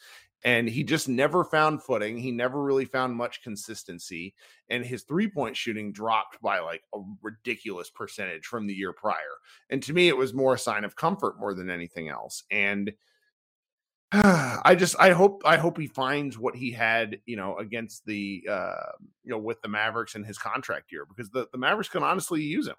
And 0.44 0.68
he 0.68 0.84
just 0.84 1.08
never 1.08 1.44
found 1.46 1.84
footing. 1.84 2.18
He 2.18 2.32
never 2.32 2.62
really 2.62 2.86
found 2.86 3.16
much 3.16 3.44
consistency. 3.44 4.36
And 4.70 4.86
his 4.86 5.04
three 5.04 5.30
point 5.30 5.56
shooting 5.56 5.92
dropped 5.94 6.42
by 6.42 6.60
like 6.60 6.84
a 6.94 7.00
ridiculous 7.22 7.90
percentage 7.90 8.46
from 8.46 8.68
the 8.68 8.74
year 8.74 8.94
prior. 8.94 9.38
And 9.70 9.82
to 9.84 9.94
me, 9.94 10.10
it 10.10 10.18
was 10.18 10.34
more 10.34 10.56
a 10.56 10.60
sign 10.60 10.84
of 10.84 10.96
comfort 10.96 11.40
more 11.40 11.54
than 11.54 11.70
anything 11.70 12.10
else. 12.10 12.44
And 12.52 12.94
I 14.14 14.76
just 14.78 14.96
I 15.00 15.12
hope 15.12 15.42
I 15.44 15.58
hope 15.58 15.78
he 15.78 15.88
finds 15.88 16.38
what 16.38 16.56
he 16.56 16.72
had, 16.72 17.20
you 17.26 17.36
know, 17.36 17.58
against 17.58 18.06
the 18.06 18.46
uh 18.50 18.92
you 19.24 19.32
know 19.32 19.40
with 19.40 19.62
the 19.62 19.68
Mavericks 19.70 20.16
in 20.16 20.24
his 20.24 20.38
contract 20.38 20.92
year 20.92 21.06
because 21.06 21.32
the, 21.32 21.48
the 21.52 21.58
Mavericks 21.58 21.90
can 21.90 22.04
honestly 22.04 22.42
use 22.42 22.68
him. 22.68 22.76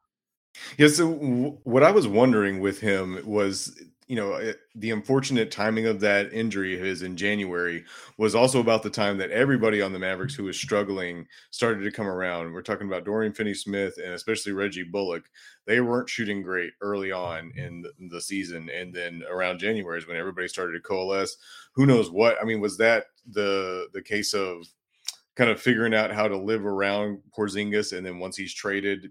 Yeah, 0.79 0.89
so 0.89 1.13
w- 1.13 1.59
what 1.65 1.83
I 1.83 1.91
was 1.91 2.07
wondering 2.07 2.61
with 2.61 2.81
him 2.81 3.21
was 3.25 3.83
you 4.07 4.17
know, 4.17 4.35
it, 4.35 4.59
the 4.75 4.91
unfortunate 4.91 5.51
timing 5.51 5.87
of 5.87 6.01
that 6.01 6.31
injury 6.33 6.79
his 6.79 7.03
in 7.03 7.17
January 7.17 7.85
was 8.19 8.35
also 8.35 8.61
about 8.61 8.83
the 8.83 8.91
time 8.91 9.17
that 9.17 9.31
everybody 9.31 9.81
on 9.81 9.93
the 9.93 9.99
Mavericks 9.99 10.35
who 10.35 10.45
was 10.45 10.59
struggling 10.59 11.27
started 11.51 11.83
to 11.85 11.91
come 11.91 12.07
around. 12.07 12.53
We're 12.53 12.61
talking 12.61 12.87
about 12.87 13.05
Dorian 13.05 13.33
Finney 13.33 13.55
Smith 13.55 13.95
and 14.03 14.13
especially 14.13 14.53
Reggie 14.53 14.83
Bullock. 14.83 15.25
They 15.67 15.81
weren't 15.81 16.11
shooting 16.11 16.43
great 16.43 16.73
early 16.83 17.13
on 17.13 17.53
in 17.57 17.81
the, 17.81 17.93
in 17.99 18.09
the 18.09 18.21
season. 18.21 18.69
And 18.69 18.93
then 18.93 19.23
around 19.31 19.59
January 19.59 19.99
is 19.99 20.07
when 20.07 20.19
everybody 20.19 20.49
started 20.49 20.75
to 20.75 20.81
coalesce. 20.81 21.39
Who 21.75 21.87
knows 21.87 22.11
what? 22.11 22.37
I 22.41 22.45
mean, 22.45 22.61
was 22.61 22.77
that 22.79 23.07
the 23.31 23.89
the 23.95 24.03
case 24.03 24.35
of 24.35 24.67
kind 25.35 25.51
of 25.51 25.61
figuring 25.61 25.95
out 25.95 26.13
how 26.13 26.29
to 26.29 26.37
live 26.37 26.67
around 26.67 27.21
Porzingis 27.37 27.97
and 27.97 28.07
then 28.07 28.19
once 28.19 28.37
he's 28.37 28.53
traded, 28.53 29.11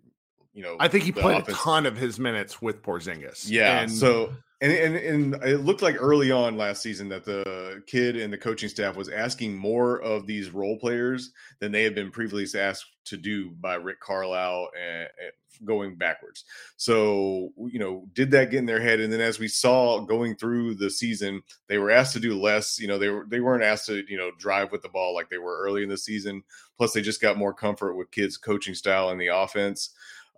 you 0.53 0.61
know, 0.61 0.77
I 0.79 0.87
think 0.87 1.03
he 1.03 1.11
played 1.11 1.41
offense. 1.41 1.57
a 1.57 1.61
ton 1.61 1.85
of 1.87 1.97
his 1.97 2.19
minutes 2.19 2.61
with 2.61 2.83
Porzingis. 2.83 3.49
Yeah. 3.49 3.81
And 3.81 3.91
so 3.91 4.33
and, 4.63 4.71
and 4.71 4.95
and 4.95 5.43
it 5.43 5.57
looked 5.59 5.81
like 5.81 5.97
early 5.99 6.31
on 6.31 6.55
last 6.55 6.81
season 6.81 7.09
that 7.09 7.25
the 7.25 7.83
Kidd 7.85 8.15
and 8.15 8.31
the 8.31 8.37
coaching 8.37 8.69
staff 8.69 8.95
was 8.95 9.09
asking 9.09 9.57
more 9.57 10.01
of 10.01 10.25
these 10.25 10.51
role 10.51 10.79
players 10.79 11.31
than 11.59 11.73
they 11.73 11.83
had 11.83 11.93
been 11.93 12.11
previously 12.11 12.59
asked 12.59 12.85
to 13.05 13.17
do 13.17 13.51
by 13.59 13.75
Rick 13.75 13.99
Carlisle 13.99 14.69
and, 14.81 15.01
and 15.01 15.65
going 15.65 15.97
backwards. 15.97 16.45
So 16.77 17.51
you 17.57 17.77
know, 17.77 18.07
did 18.13 18.31
that 18.31 18.51
get 18.51 18.59
in 18.59 18.65
their 18.65 18.79
head? 18.79 19.01
And 19.01 19.11
then 19.11 19.19
as 19.19 19.37
we 19.37 19.49
saw 19.49 19.99
going 19.99 20.37
through 20.37 20.75
the 20.75 20.89
season, 20.89 21.41
they 21.67 21.77
were 21.77 21.91
asked 21.91 22.13
to 22.13 22.21
do 22.21 22.39
less. 22.39 22.79
You 22.79 22.87
know, 22.87 22.97
they 22.97 23.09
were 23.09 23.25
they 23.27 23.41
weren't 23.41 23.65
asked 23.65 23.87
to 23.87 24.05
you 24.07 24.17
know 24.17 24.31
drive 24.39 24.71
with 24.71 24.81
the 24.81 24.89
ball 24.89 25.13
like 25.13 25.29
they 25.29 25.39
were 25.39 25.59
early 25.59 25.83
in 25.83 25.89
the 25.89 25.97
season. 25.97 26.41
Plus, 26.77 26.93
they 26.93 27.01
just 27.01 27.21
got 27.21 27.37
more 27.37 27.53
comfort 27.53 27.95
with 27.95 28.11
Kidd's 28.11 28.37
coaching 28.37 28.75
style 28.75 29.09
and 29.09 29.19
the 29.19 29.27
offense. 29.27 29.89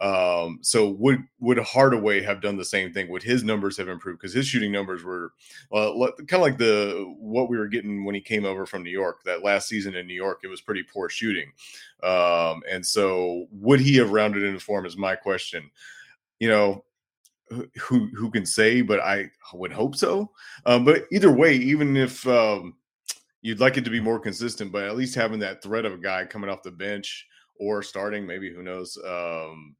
Um, 0.01 0.59
so 0.61 0.89
would 0.89 1.23
would 1.39 1.57
Hardaway 1.59 2.21
have 2.21 2.41
done 2.41 2.57
the 2.57 2.65
same 2.65 2.91
thing? 2.91 3.07
Would 3.09 3.23
his 3.23 3.43
numbers 3.43 3.77
have 3.77 3.87
improved? 3.87 4.19
Because 4.19 4.33
his 4.33 4.47
shooting 4.47 4.71
numbers 4.71 5.03
were 5.03 5.31
well, 5.71 6.11
kind 6.17 6.33
of 6.33 6.41
like 6.41 6.57
the 6.57 7.15
what 7.17 7.49
we 7.49 7.57
were 7.57 7.67
getting 7.67 8.03
when 8.03 8.15
he 8.15 8.21
came 8.21 8.45
over 8.45 8.65
from 8.65 8.83
New 8.83 8.89
York. 8.91 9.23
That 9.23 9.43
last 9.43 9.69
season 9.69 9.95
in 9.95 10.05
New 10.05 10.13
York, 10.13 10.41
it 10.43 10.47
was 10.47 10.61
pretty 10.61 10.83
poor 10.83 11.07
shooting. 11.07 11.51
Um, 12.03 12.61
and 12.69 12.85
so 12.85 13.47
would 13.51 13.79
he 13.79 13.95
have 13.95 14.11
rounded 14.11 14.43
into 14.43 14.59
form? 14.59 14.85
Is 14.85 14.97
my 14.97 15.15
question. 15.15 15.71
You 16.39 16.49
know, 16.49 16.83
who 17.79 18.07
who 18.07 18.29
can 18.31 18.45
say? 18.45 18.81
But 18.81 18.99
I 18.99 19.29
would 19.53 19.71
hope 19.71 19.95
so. 19.95 20.31
Um, 20.65 20.83
but 20.83 21.05
either 21.11 21.31
way, 21.31 21.55
even 21.55 21.95
if 21.95 22.27
um, 22.27 22.75
you'd 23.41 23.59
like 23.59 23.77
it 23.77 23.85
to 23.85 23.91
be 23.91 24.01
more 24.01 24.19
consistent, 24.19 24.71
but 24.71 24.83
at 24.83 24.97
least 24.97 25.15
having 25.15 25.39
that 25.39 25.63
threat 25.63 25.85
of 25.85 25.93
a 25.93 25.97
guy 25.99 26.25
coming 26.25 26.49
off 26.49 26.63
the 26.63 26.71
bench 26.71 27.27
or 27.59 27.81
starting, 27.83 28.25
maybe 28.25 28.51
who 28.53 28.63
knows, 28.63 28.97
um, 29.07 29.75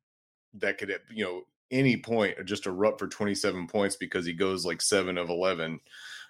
that 0.59 0.77
could, 0.77 0.93
you 1.13 1.23
know, 1.23 1.43
any 1.71 1.97
point 1.97 2.37
just 2.45 2.67
erupt 2.67 2.99
for 2.99 3.07
27 3.07 3.67
points 3.67 3.95
because 3.95 4.25
he 4.25 4.33
goes 4.33 4.65
like 4.65 4.81
seven 4.81 5.17
of 5.17 5.29
11 5.29 5.79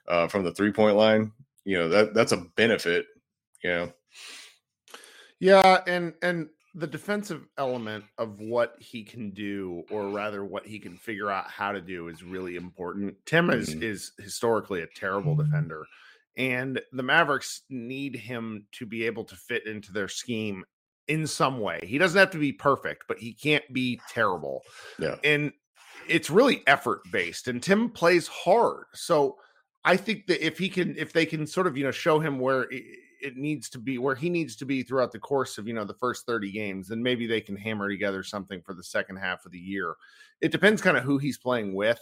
uh, 0.07 0.27
from 0.27 0.43
the 0.43 0.53
three 0.53 0.71
point 0.71 0.95
line. 0.95 1.31
You 1.63 1.79
know, 1.79 1.89
that 1.89 2.13
that's 2.13 2.31
a 2.31 2.45
benefit, 2.55 3.07
you 3.63 3.69
know. 3.69 3.93
Yeah. 5.39 5.81
And, 5.87 6.13
and, 6.21 6.49
the 6.77 6.87
defensive 6.87 7.47
element 7.57 8.03
of 8.17 8.41
what 8.41 8.75
he 8.79 9.03
can 9.03 9.31
do, 9.31 9.83
or 9.89 10.09
rather 10.09 10.43
what 10.43 10.67
he 10.67 10.77
can 10.77 10.97
figure 10.97 11.31
out 11.31 11.49
how 11.49 11.71
to 11.71 11.79
do, 11.79 12.09
is 12.09 12.21
really 12.21 12.57
important. 12.57 13.15
Tim 13.25 13.49
is 13.49 13.69
mm-hmm. 13.69 13.81
is 13.81 14.11
historically 14.19 14.81
a 14.81 14.87
terrible 14.87 15.35
defender, 15.35 15.85
and 16.35 16.81
the 16.91 17.01
Mavericks 17.01 17.61
need 17.69 18.17
him 18.17 18.65
to 18.73 18.85
be 18.85 19.05
able 19.05 19.23
to 19.23 19.35
fit 19.37 19.65
into 19.65 19.93
their 19.93 20.09
scheme 20.09 20.65
in 21.07 21.27
some 21.27 21.59
way. 21.59 21.79
He 21.83 21.97
doesn't 21.97 22.17
have 22.17 22.31
to 22.31 22.37
be 22.37 22.51
perfect, 22.51 23.05
but 23.07 23.19
he 23.19 23.33
can't 23.33 23.63
be 23.71 23.99
terrible. 24.09 24.61
Yeah. 24.99 25.15
And 25.23 25.51
it's 26.07 26.29
really 26.29 26.63
effort 26.67 27.01
based 27.11 27.47
and 27.47 27.61
Tim 27.61 27.89
plays 27.89 28.27
hard. 28.27 28.85
So 28.93 29.37
I 29.83 29.97
think 29.97 30.27
that 30.27 30.45
if 30.45 30.57
he 30.57 30.69
can 30.69 30.95
if 30.97 31.13
they 31.13 31.25
can 31.25 31.45
sort 31.47 31.67
of, 31.67 31.77
you 31.77 31.83
know, 31.83 31.91
show 31.91 32.19
him 32.19 32.39
where 32.39 32.63
it, 32.63 32.83
it 33.21 33.37
needs 33.37 33.69
to 33.71 33.79
be 33.79 33.97
where 33.97 34.15
he 34.15 34.29
needs 34.29 34.55
to 34.57 34.65
be 34.65 34.83
throughout 34.83 35.11
the 35.11 35.19
course 35.19 35.57
of, 35.57 35.67
you 35.67 35.73
know, 35.73 35.85
the 35.85 35.95
first 35.95 36.25
30 36.25 36.51
games, 36.51 36.87
then 36.87 37.01
maybe 37.01 37.27
they 37.27 37.41
can 37.41 37.55
hammer 37.55 37.89
together 37.89 38.23
something 38.23 38.61
for 38.61 38.73
the 38.73 38.83
second 38.83 39.17
half 39.17 39.45
of 39.45 39.51
the 39.51 39.59
year. 39.59 39.95
It 40.41 40.51
depends 40.51 40.81
kind 40.81 40.97
of 40.97 41.03
who 41.03 41.17
he's 41.17 41.37
playing 41.37 41.73
with. 41.73 41.99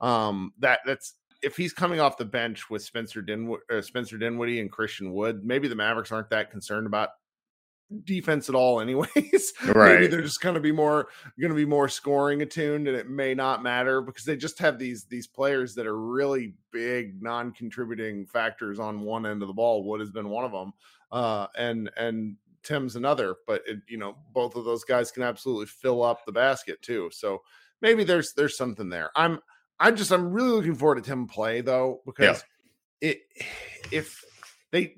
Um 0.00 0.52
that 0.58 0.80
that's 0.86 1.14
if 1.42 1.56
he's 1.56 1.72
coming 1.72 2.00
off 2.00 2.16
the 2.16 2.24
bench 2.24 2.68
with 2.68 2.82
Spencer 2.82 3.22
Dinwiddie, 3.22 3.62
uh, 3.72 3.80
Spencer 3.80 4.18
Dinwiddie 4.18 4.60
and 4.60 4.72
Christian 4.72 5.12
Wood, 5.12 5.44
maybe 5.44 5.68
the 5.68 5.76
Mavericks 5.76 6.10
aren't 6.10 6.30
that 6.30 6.50
concerned 6.50 6.86
about 6.86 7.10
defense 8.04 8.48
at 8.48 8.54
all 8.54 8.80
anyways. 8.80 9.52
Right. 9.64 9.94
maybe 9.94 10.06
they're 10.06 10.22
just 10.22 10.40
going 10.40 10.54
to 10.54 10.60
be 10.60 10.72
more 10.72 11.08
going 11.38 11.50
to 11.50 11.56
be 11.56 11.64
more 11.64 11.88
scoring 11.88 12.42
attuned 12.42 12.88
and 12.88 12.96
it 12.96 13.08
may 13.08 13.34
not 13.34 13.62
matter 13.62 14.00
because 14.00 14.24
they 14.24 14.36
just 14.36 14.58
have 14.58 14.78
these 14.78 15.04
these 15.04 15.26
players 15.26 15.74
that 15.74 15.86
are 15.86 15.98
really 15.98 16.54
big 16.70 17.22
non-contributing 17.22 18.26
factors 18.26 18.78
on 18.78 19.00
one 19.00 19.26
end 19.26 19.42
of 19.42 19.48
the 19.48 19.54
ball. 19.54 19.84
Wood 19.84 20.00
has 20.00 20.10
been 20.10 20.28
one 20.28 20.44
of 20.44 20.52
them 20.52 20.72
uh 21.12 21.46
and 21.56 21.90
and 21.96 22.36
tim's 22.62 22.96
another 22.96 23.36
but 23.46 23.62
it, 23.66 23.78
you 23.88 23.96
know 23.96 24.16
both 24.32 24.56
of 24.56 24.64
those 24.64 24.84
guys 24.84 25.10
can 25.10 25.22
absolutely 25.22 25.66
fill 25.66 26.02
up 26.02 26.24
the 26.24 26.32
basket 26.32 26.80
too. 26.82 27.10
So 27.12 27.42
maybe 27.80 28.04
there's 28.04 28.32
there's 28.34 28.56
something 28.56 28.88
there. 28.88 29.10
I'm 29.16 29.40
i'm 29.80 29.96
just 29.96 30.10
i'm 30.10 30.32
really 30.32 30.50
looking 30.50 30.74
forward 30.74 30.96
to 30.96 31.08
tim 31.08 31.26
play 31.26 31.60
though 31.60 32.00
because 32.04 32.42
yeah. 33.00 33.10
it 33.10 33.20
if 33.92 34.24
they 34.70 34.94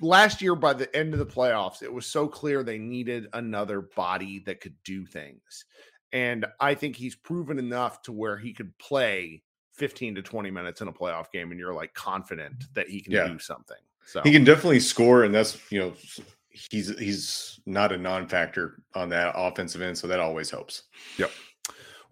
last 0.00 0.40
year 0.40 0.54
by 0.54 0.72
the 0.72 0.94
end 0.96 1.12
of 1.12 1.18
the 1.18 1.26
playoffs, 1.26 1.82
it 1.82 1.92
was 1.92 2.06
so 2.06 2.26
clear 2.26 2.62
they 2.62 2.78
needed 2.78 3.28
another 3.32 3.82
body 3.82 4.42
that 4.46 4.60
could 4.60 4.74
do 4.84 5.04
things. 5.06 5.64
And 6.12 6.46
I 6.60 6.74
think 6.74 6.96
he's 6.96 7.14
proven 7.14 7.58
enough 7.58 8.02
to 8.02 8.12
where 8.12 8.36
he 8.36 8.52
could 8.52 8.76
play 8.78 9.42
15 9.74 10.16
to 10.16 10.22
20 10.22 10.50
minutes 10.50 10.80
in 10.80 10.88
a 10.88 10.92
playoff 10.92 11.30
game 11.30 11.50
and 11.50 11.58
you're 11.58 11.74
like 11.74 11.94
confident 11.94 12.64
that 12.74 12.88
he 12.88 13.00
can 13.00 13.12
yeah. 13.12 13.26
do 13.26 13.38
something. 13.38 13.78
So 14.04 14.20
he 14.22 14.32
can 14.32 14.44
definitely 14.44 14.80
score 14.80 15.24
and 15.24 15.34
that's, 15.34 15.58
you 15.70 15.78
know, 15.78 15.94
he's 16.52 16.96
he's 16.98 17.60
not 17.66 17.92
a 17.92 17.98
non-factor 17.98 18.82
on 18.94 19.08
that 19.10 19.32
offensive 19.36 19.80
end, 19.80 19.96
so 19.96 20.06
that 20.06 20.20
always 20.20 20.50
helps. 20.50 20.84
Yep. 21.18 21.30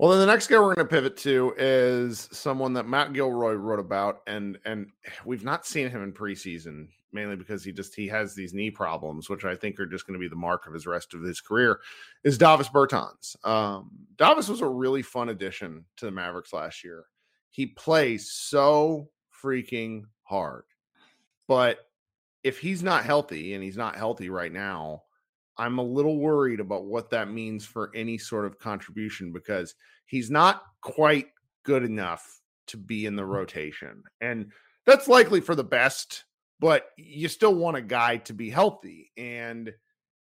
Well, 0.00 0.09
then 0.09 0.21
the 0.21 0.26
next 0.33 0.47
guy 0.47 0.57
we're 0.57 0.75
going 0.75 0.76
to 0.76 0.85
pivot 0.87 1.19
to 1.19 1.52
is 1.59 2.26
someone 2.33 2.73
that 2.73 2.88
Matt 2.88 3.12
Gilroy 3.12 3.52
wrote 3.52 3.78
about, 3.78 4.23
and 4.26 4.57
and 4.64 4.87
we've 5.26 5.45
not 5.45 5.66
seen 5.66 5.90
him 5.90 6.02
in 6.02 6.14
preseason 6.14 6.88
mainly 7.12 7.37
because 7.37 7.62
he 7.62 7.71
just 7.71 7.95
he 7.95 8.09
has 8.09 8.35
these 8.35 8.54
knee 8.54 8.71
problems, 8.71 9.28
which 9.28 9.45
I 9.45 9.54
think 9.54 9.78
are 9.78 9.85
just 9.85 10.07
going 10.07 10.19
to 10.19 10.19
be 10.19 10.26
the 10.26 10.37
mark 10.37 10.66
of 10.66 10.73
his 10.73 10.87
rest 10.87 11.12
of 11.12 11.21
his 11.21 11.42
career. 11.42 11.80
Is 12.25 12.38
Davis 12.38 12.71
Bertans? 12.71 13.37
Um, 13.47 13.90
Davis 14.16 14.49
was 14.49 14.62
a 14.62 14.66
really 14.66 15.02
fun 15.02 15.28
addition 15.28 15.85
to 15.99 16.07
the 16.07 16.12
Mavericks 16.12 16.54
last 16.54 16.83
year. 16.83 17.04
He 17.50 17.66
plays 17.66 18.30
so 18.30 19.11
freaking 19.45 20.04
hard, 20.23 20.64
but 21.47 21.90
if 22.42 22.59
he's 22.59 22.83
not 22.83 23.04
healthy, 23.04 23.52
and 23.52 23.62
he's 23.62 23.76
not 23.76 23.97
healthy 23.97 24.30
right 24.30 24.50
now, 24.50 25.02
I'm 25.61 25.76
a 25.76 25.83
little 25.83 26.19
worried 26.19 26.59
about 26.59 26.87
what 26.87 27.11
that 27.11 27.31
means 27.31 27.67
for 27.67 27.90
any 27.95 28.17
sort 28.17 28.47
of 28.47 28.59
contribution 28.59 29.31
because 29.31 29.75
he's 30.07 30.31
not 30.31 30.62
quite 30.81 31.26
good 31.64 31.85
enough 31.85 32.40
to 32.69 32.79
be 32.79 33.05
in 33.05 33.14
the 33.14 33.26
rotation. 33.26 34.02
And 34.23 34.52
that's 34.87 35.07
likely 35.07 35.43
for 35.43 35.55
the 35.55 35.62
best, 35.62 36.25
but 36.61 36.87
you 36.97 37.29
still 37.29 37.55
want 37.55 37.76
a 37.76 37.83
guy 37.83 38.17
to 38.17 38.33
be 38.33 38.49
healthy. 38.49 39.12
And 39.19 39.71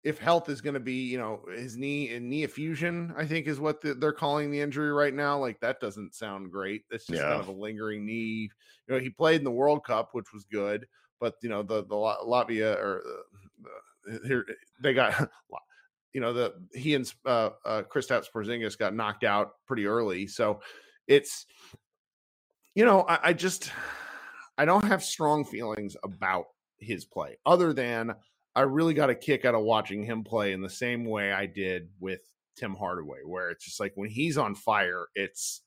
if 0.05 0.19
health 0.19 0.51
is 0.51 0.61
going 0.61 0.75
to 0.75 0.81
be, 0.81 1.09
you 1.09 1.17
know, 1.17 1.41
his 1.51 1.79
knee 1.79 2.13
and 2.13 2.29
knee 2.29 2.45
effusion, 2.45 3.15
I 3.17 3.25
think 3.25 3.47
is 3.47 3.59
what 3.59 3.81
the, 3.81 3.95
they're 3.95 4.13
calling 4.13 4.51
the 4.51 4.61
injury 4.61 4.93
right 4.93 5.15
now. 5.15 5.39
Like 5.39 5.61
that 5.61 5.81
doesn't 5.81 6.15
sound 6.15 6.53
great. 6.53 6.83
That's 6.91 7.07
just 7.07 7.23
yeah. 7.23 7.31
kind 7.31 7.41
of 7.41 7.49
a 7.49 7.53
lingering 7.53 8.05
knee. 8.05 8.51
You 8.87 8.95
know, 8.95 8.99
he 8.99 9.09
played 9.09 9.41
in 9.41 9.45
the 9.45 9.51
World 9.51 9.83
Cup, 9.83 10.11
which 10.13 10.31
was 10.35 10.45
good, 10.45 10.87
but 11.21 11.37
you 11.41 11.49
know 11.49 11.63
the 11.63 11.85
the 11.85 11.95
Latvia 11.95 12.77
or 12.77 13.03
uh, 13.07 13.71
here 14.25 14.47
they 14.81 14.95
got 14.95 15.29
you 16.13 16.21
know 16.21 16.33
the 16.33 16.55
he 16.75 16.95
and 16.95 17.13
uh, 17.25 17.51
uh 17.65 17.83
Kristaps 17.83 18.27
Porzingis 18.35 18.79
got 18.79 18.95
knocked 18.95 19.25
out 19.25 19.53
pretty 19.67 19.87
early, 19.87 20.27
so 20.27 20.61
it's 21.07 21.47
you 22.75 22.85
know 22.85 23.03
I, 23.03 23.29
I 23.29 23.33
just 23.33 23.73
I 24.59 24.65
don't 24.65 24.85
have 24.85 25.03
strong 25.03 25.45
feelings 25.45 25.97
about 26.05 26.47
his 26.79 27.05
play 27.05 27.39
other 27.47 27.73
than 27.73 28.15
I 28.55 28.63
really 28.63 28.95
got 28.95 29.11
a 29.11 29.15
kick 29.15 29.45
out 29.45 29.55
of 29.55 29.63
watching 29.63 30.05
him 30.05 30.25
play 30.25 30.53
in 30.53 30.61
the 30.61 30.69
same 30.69 31.05
way 31.05 31.33
I 31.33 31.47
did 31.47 31.89
with 32.01 32.21
Tim 32.57 32.75
Hardaway, 32.75 33.21
where 33.25 33.51
it's 33.51 33.65
just 33.65 33.81
like 33.81 33.93
when 33.95 34.11
he's 34.11 34.37
on 34.37 34.55
fire, 34.55 35.07
it's 35.15 35.63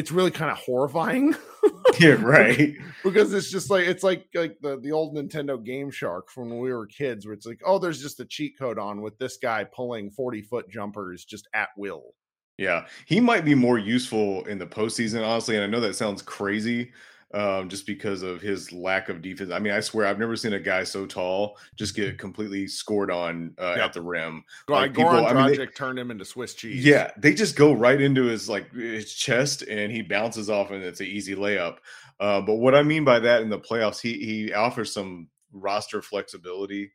it's 0.00 0.10
really 0.10 0.30
kind 0.30 0.50
of 0.50 0.56
horrifying. 0.56 1.36
yeah, 2.00 2.16
right. 2.22 2.74
because 3.04 3.34
it's 3.34 3.50
just 3.50 3.68
like 3.68 3.86
it's 3.86 4.02
like 4.02 4.26
like 4.34 4.56
the 4.62 4.80
the 4.80 4.92
old 4.92 5.14
Nintendo 5.14 5.62
Game 5.62 5.90
Shark 5.90 6.30
from 6.30 6.48
when 6.48 6.58
we 6.58 6.72
were 6.72 6.86
kids, 6.86 7.26
where 7.26 7.34
it's 7.34 7.44
like, 7.44 7.60
oh, 7.66 7.78
there's 7.78 8.00
just 8.00 8.18
a 8.18 8.24
cheat 8.24 8.58
code 8.58 8.78
on 8.78 9.02
with 9.02 9.18
this 9.18 9.36
guy 9.36 9.64
pulling 9.64 10.10
40 10.10 10.40
foot 10.40 10.70
jumpers 10.70 11.26
just 11.26 11.48
at 11.52 11.68
will. 11.76 12.14
Yeah, 12.56 12.86
he 13.04 13.20
might 13.20 13.44
be 13.44 13.54
more 13.54 13.78
useful 13.78 14.44
in 14.46 14.58
the 14.58 14.66
postseason, 14.66 15.26
honestly. 15.26 15.56
And 15.56 15.64
I 15.64 15.66
know 15.66 15.80
that 15.80 15.96
sounds 15.96 16.22
crazy, 16.22 16.92
um, 17.32 17.68
just 17.68 17.86
because 17.86 18.22
of 18.22 18.40
his 18.40 18.72
lack 18.72 19.08
of 19.08 19.22
defense. 19.22 19.50
I 19.52 19.60
mean, 19.60 19.72
I 19.72 19.80
swear 19.80 20.06
I've 20.06 20.18
never 20.18 20.34
seen 20.34 20.52
a 20.52 20.58
guy 20.58 20.82
so 20.82 21.06
tall 21.06 21.58
just 21.76 21.94
get 21.94 22.18
completely 22.18 22.66
scored 22.66 23.10
on 23.10 23.54
uh, 23.58 23.76
at 23.80 23.92
the 23.92 24.02
rim. 24.02 24.44
Like 24.68 24.94
people, 24.94 25.12
Goran 25.12 25.36
I 25.36 25.46
mean, 25.46 25.58
they, 25.58 25.66
turned 25.66 25.98
him 25.98 26.10
into 26.10 26.24
Swiss 26.24 26.54
cheese. 26.54 26.84
Yeah, 26.84 27.10
they 27.16 27.34
just 27.34 27.56
go 27.56 27.72
right 27.72 28.00
into 28.00 28.24
his 28.24 28.48
like 28.48 28.72
his 28.72 29.14
chest, 29.14 29.62
and 29.62 29.92
he 29.92 30.02
bounces 30.02 30.50
off, 30.50 30.70
and 30.70 30.82
it's 30.82 31.00
an 31.00 31.06
easy 31.06 31.36
layup. 31.36 31.78
Uh, 32.18 32.40
but 32.40 32.56
what 32.56 32.74
I 32.74 32.82
mean 32.82 33.04
by 33.04 33.20
that 33.20 33.42
in 33.42 33.48
the 33.48 33.60
playoffs, 33.60 34.00
he 34.00 34.14
he 34.14 34.52
offers 34.52 34.92
some 34.92 35.28
roster 35.52 36.02
flexibility. 36.02 36.90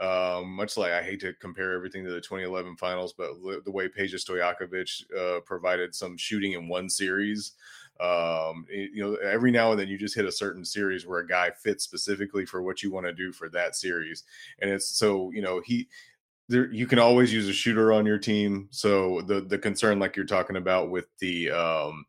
Um, 0.00 0.54
much 0.54 0.76
like 0.76 0.92
I 0.92 1.02
hate 1.02 1.18
to 1.20 1.32
compare 1.34 1.72
everything 1.72 2.04
to 2.04 2.10
the 2.10 2.20
2011 2.20 2.76
finals, 2.76 3.14
but 3.18 3.30
the 3.64 3.72
way 3.72 3.88
Peja 3.88 4.14
Stojakovic 4.14 5.02
uh, 5.18 5.40
provided 5.40 5.92
some 5.92 6.16
shooting 6.16 6.52
in 6.52 6.68
one 6.68 6.88
series 6.88 7.54
um, 8.00 8.66
you 8.70 9.02
know, 9.02 9.14
every 9.16 9.50
now 9.50 9.72
and 9.72 9.80
then 9.80 9.88
you 9.88 9.98
just 9.98 10.14
hit 10.14 10.24
a 10.24 10.32
certain 10.32 10.64
series 10.64 11.06
where 11.06 11.20
a 11.20 11.26
guy 11.26 11.50
fits 11.50 11.84
specifically 11.84 12.46
for 12.46 12.62
what 12.62 12.82
you 12.82 12.90
want 12.90 13.06
to 13.06 13.12
do 13.12 13.32
for 13.32 13.48
that 13.48 13.74
series. 13.74 14.24
And 14.60 14.70
it's 14.70 14.86
so, 14.86 15.30
you 15.32 15.42
know, 15.42 15.60
he, 15.64 15.88
there, 16.48 16.72
you 16.72 16.86
can 16.86 16.98
always 16.98 17.32
use 17.32 17.48
a 17.48 17.52
shooter 17.52 17.92
on 17.92 18.06
your 18.06 18.18
team. 18.18 18.68
So 18.70 19.22
the, 19.22 19.40
the 19.40 19.58
concern, 19.58 19.98
like 19.98 20.16
you're 20.16 20.24
talking 20.24 20.56
about 20.56 20.90
with 20.90 21.06
the, 21.18 21.50
um, 21.50 22.06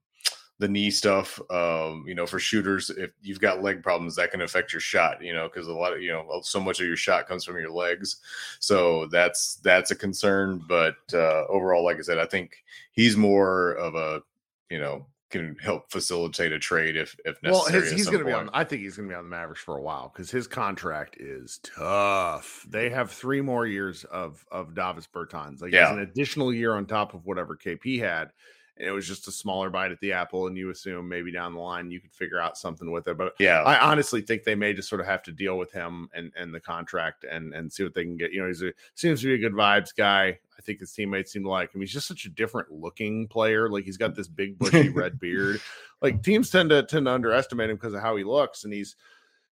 the 0.60 0.68
knee 0.68 0.92
stuff, 0.92 1.40
um, 1.50 2.04
you 2.06 2.14
know, 2.14 2.26
for 2.26 2.38
shooters, 2.38 2.90
if 2.90 3.12
you've 3.22 3.40
got 3.40 3.64
leg 3.64 3.82
problems, 3.82 4.16
that 4.16 4.30
can 4.30 4.42
affect 4.42 4.74
your 4.74 4.82
shot, 4.82 5.24
you 5.24 5.34
know, 5.34 5.48
because 5.48 5.68
a 5.68 5.74
lot 5.74 5.94
of, 5.94 6.02
you 6.02 6.12
know, 6.12 6.42
so 6.44 6.60
much 6.60 6.82
of 6.82 6.86
your 6.86 6.98
shot 6.98 7.28
comes 7.28 7.46
from 7.46 7.58
your 7.58 7.72
legs. 7.72 8.18
So 8.60 9.08
that's, 9.08 9.56
that's 9.64 9.92
a 9.92 9.96
concern. 9.96 10.62
But 10.68 10.98
uh, 11.14 11.46
overall, 11.48 11.84
like 11.84 11.98
I 11.98 12.02
said, 12.02 12.20
I 12.20 12.26
think 12.26 12.64
he's 12.92 13.16
more 13.16 13.72
of 13.74 13.96
a, 13.96 14.22
you 14.70 14.80
know, 14.80 15.06
can 15.30 15.56
help 15.62 15.92
facilitate 15.92 16.52
a 16.52 16.60
trade 16.60 16.98
if 16.98 17.16
if 17.26 17.42
necessary. 17.44 17.52
Well, 17.52 17.84
his, 17.84 17.92
he's 17.92 18.06
going 18.08 18.20
to 18.20 18.26
be 18.26 18.34
on. 18.34 18.50
I 18.54 18.64
think 18.64 18.82
he's 18.82 18.98
going 18.98 19.10
to 19.10 19.14
be 19.14 19.18
on 19.18 19.26
the 19.26 19.30
Mavericks 19.30 19.62
for 19.62 19.78
a 19.78 19.82
while 19.82 20.12
because 20.14 20.32
his 20.32 20.48
contract 20.48 21.18
is 21.20 21.60
tough. 21.64 22.66
They 22.68 22.88
mm-hmm. 22.88 22.96
have 22.96 23.12
three 23.12 23.42
more 23.42 23.66
years 23.66 24.04
of 24.06 24.46
of 24.52 24.76
Davis 24.76 25.08
Bertans. 25.08 25.62
Like, 25.62 25.74
yeah. 25.74 25.92
an 25.94 26.00
additional 26.00 26.54
year 26.54 26.76
on 26.76 26.86
top 26.86 27.14
of 27.14 27.26
whatever 27.26 27.56
KP 27.56 28.00
had 28.00 28.32
it 28.80 28.92
was 28.92 29.08
just 29.08 29.28
a 29.28 29.32
smaller 29.32 29.70
bite 29.70 29.92
at 29.92 30.00
the 30.00 30.14
apple 30.14 30.48
and 30.48 30.58
you 30.58 30.70
assume 30.70 31.08
maybe 31.08 31.32
down 31.32 31.54
the 31.54 31.60
line 31.60 31.92
you 31.92 32.00
could 32.00 32.14
figure 32.14 32.40
out 32.40 32.58
something 32.58 32.92
with 32.92 33.08
it 33.08 33.18
but 33.18 33.34
yeah. 33.40 33.62
I 33.64 33.80
honestly 33.80 34.22
think 34.22 34.44
they 34.44 34.56
may 34.56 34.74
just 34.74 34.90
sort 34.90 35.02
of 35.02 35.08
have 35.08 35.24
to 35.24 35.32
deal 35.32 35.58
with 35.58 35.72
him 35.72 36.10
and 36.14 36.32
and 36.36 36.54
the 36.54 36.60
contract 36.60 37.26
and 37.30 37.54
and 37.54 37.72
see 37.72 37.84
what 37.84 37.94
they 37.94 38.04
can 38.04 38.18
get. 38.18 38.32
You 38.32 38.42
know 38.42 38.48
he's 38.48 38.62
a 38.62 38.74
seems 38.96 39.22
to 39.22 39.28
be 39.28 39.34
a 39.34 39.50
good 39.50 39.54
vibes 39.54 39.96
guy. 39.96 40.40
I 40.58 40.62
think 40.62 40.80
his 40.80 40.92
teammates 40.92 41.32
seem 41.32 41.44
to 41.44 41.50
like 41.50 41.74
him. 41.74 41.82
He's 41.82 41.94
just 41.94 42.08
such 42.08 42.26
a 42.26 42.30
different 42.30 42.72
looking 42.72 43.28
player. 43.28 43.70
Like 43.70 43.86
he's 43.86 43.98
got 43.98 44.16
this 44.16 44.28
big 44.28 44.58
bushy 44.60 44.90
red 44.94 45.20
beard. 45.20 45.62
Like 46.02 46.22
teams 46.24 46.50
tend 46.50 46.70
to 46.70 46.84
tend 46.84 47.06
to 47.06 47.12
underestimate 47.12 47.70
him 47.70 47.78
because 47.78 47.94
of 47.94 48.02
how 48.02 48.16
he 48.16 48.24
looks 48.24 48.64
and 48.64 48.74
he's 48.74 48.96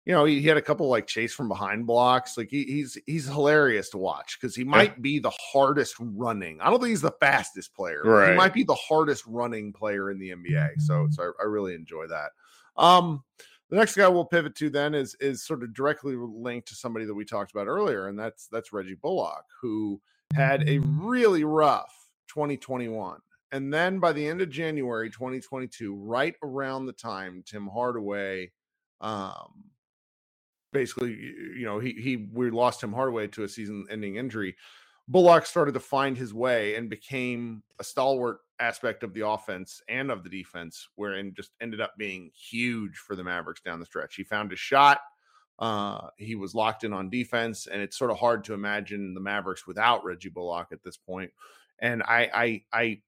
you 0.07 0.13
know, 0.13 0.25
he, 0.25 0.41
he, 0.41 0.47
had 0.47 0.57
a 0.57 0.63
couple 0.63 0.89
like 0.89 1.09
chase 1.09 1.35
from 1.35 1.49
behind 1.49 1.85
blocks. 1.85 2.39
Like 2.39 2.49
he, 2.49 2.63
he's 2.63 2.97
he's 3.07 3.27
hilarious 3.27 3.91
to 3.91 3.99
watch 3.99 4.39
because 4.41 4.55
he 4.55 4.63
might 4.63 4.93
yeah. 4.93 5.01
be 5.01 5.19
the 5.19 5.33
hardest 5.53 5.97
running. 5.99 6.61
I 6.61 6.71
don't 6.71 6.79
think 6.79 6.91
he's 6.91 7.03
the 7.03 7.17
fastest 7.19 7.75
player. 7.75 8.03
Right. 8.05 8.31
He 8.31 8.37
might 8.37 8.55
be 8.55 8.63
the 8.63 8.77
hardest 8.77 9.25
running 9.27 9.73
player 9.73 10.13
in 10.13 10.19
the 10.19 10.31
NBA. 10.31 10.81
So 10.81 11.09
so 11.11 11.25
I, 11.25 11.43
I 11.43 11.47
really 11.47 11.75
enjoy 11.75 12.07
that. 12.07 12.31
Um, 12.77 13.25
the 13.69 13.77
next 13.77 13.97
guy 13.97 14.07
we'll 14.07 14.25
pivot 14.25 14.55
to 14.57 14.71
then 14.71 14.95
is 14.95 15.17
is 15.17 15.43
sort 15.43 15.65
of 15.65 15.75
directly 15.75 16.15
linked 16.15 16.69
to 16.69 16.77
somebody 16.77 17.05
that 17.05 17.15
we 17.15 17.25
talked 17.25 17.51
about 17.51 17.67
earlier, 17.67 18.07
and 18.07 18.17
that's 18.17 18.47
that's 18.47 18.73
Reggie 18.73 18.95
Bullock, 18.95 19.45
who 19.61 20.01
had 20.35 20.69
a 20.69 20.79
really 20.79 21.43
rough 21.43 21.93
2021. 22.29 23.19
And 23.51 23.75
then 23.75 23.99
by 23.99 24.13
the 24.13 24.27
end 24.27 24.41
of 24.41 24.51
January 24.51 25.11
2022, 25.11 25.95
right 25.97 26.37
around 26.45 26.87
the 26.87 26.93
time 26.93 27.43
Tim 27.45 27.67
Hardaway 27.67 28.51
um, 29.01 29.65
basically, 30.77 31.13
you 31.13 31.65
know, 31.65 31.79
he 31.79 31.93
he 31.93 32.29
we 32.33 32.51
lost 32.51 32.83
him 32.83 32.93
Hardaway 32.93 33.29
to 33.29 33.45
a 33.45 33.49
season-ending 33.49 34.17
injury. 34.17 34.57
Bullock 35.09 35.47
started 35.47 35.73
to 35.73 35.81
find 35.81 36.19
his 36.19 36.35
way 36.35 36.75
and 36.75 36.91
became 36.91 37.63
a 37.79 37.85
stalwart 37.85 38.39
aspect 38.59 39.03
of 39.03 39.15
the 39.15 39.27
offense 39.27 39.81
and 39.89 40.11
of 40.11 40.23
the 40.23 40.29
defense, 40.29 40.89
wherein 40.97 41.33
just 41.35 41.53
ended 41.61 41.81
up 41.81 41.95
being 41.97 42.31
huge 42.35 42.97
for 42.97 43.17
the 43.17 43.25
Mavericks 43.25 43.61
down 43.61 43.81
the 43.81 43.87
stretch. 43.87 44.17
He 44.17 44.25
found 44.25 44.51
his 44.51 44.61
shot. 44.61 45.01
Uh, 45.59 46.09
he 46.19 46.35
was 46.35 46.55
locked 46.55 46.85
in 46.85 46.93
on 46.93 47.09
defense, 47.09 47.67
and 47.67 47.81
it's 47.81 47.97
sort 47.97 48.11
of 48.11 48.19
hard 48.19 48.45
to 48.45 48.55
imagine 48.55 49.15
the 49.15 49.21
Mavericks 49.21 49.67
without 49.67 50.05
Reggie 50.05 50.29
Bullock 50.29 50.69
at 50.73 50.83
this 50.83 50.97
point. 50.99 51.31
And 51.79 52.03
I, 52.03 52.31
I, 52.35 52.63
I 52.73 53.01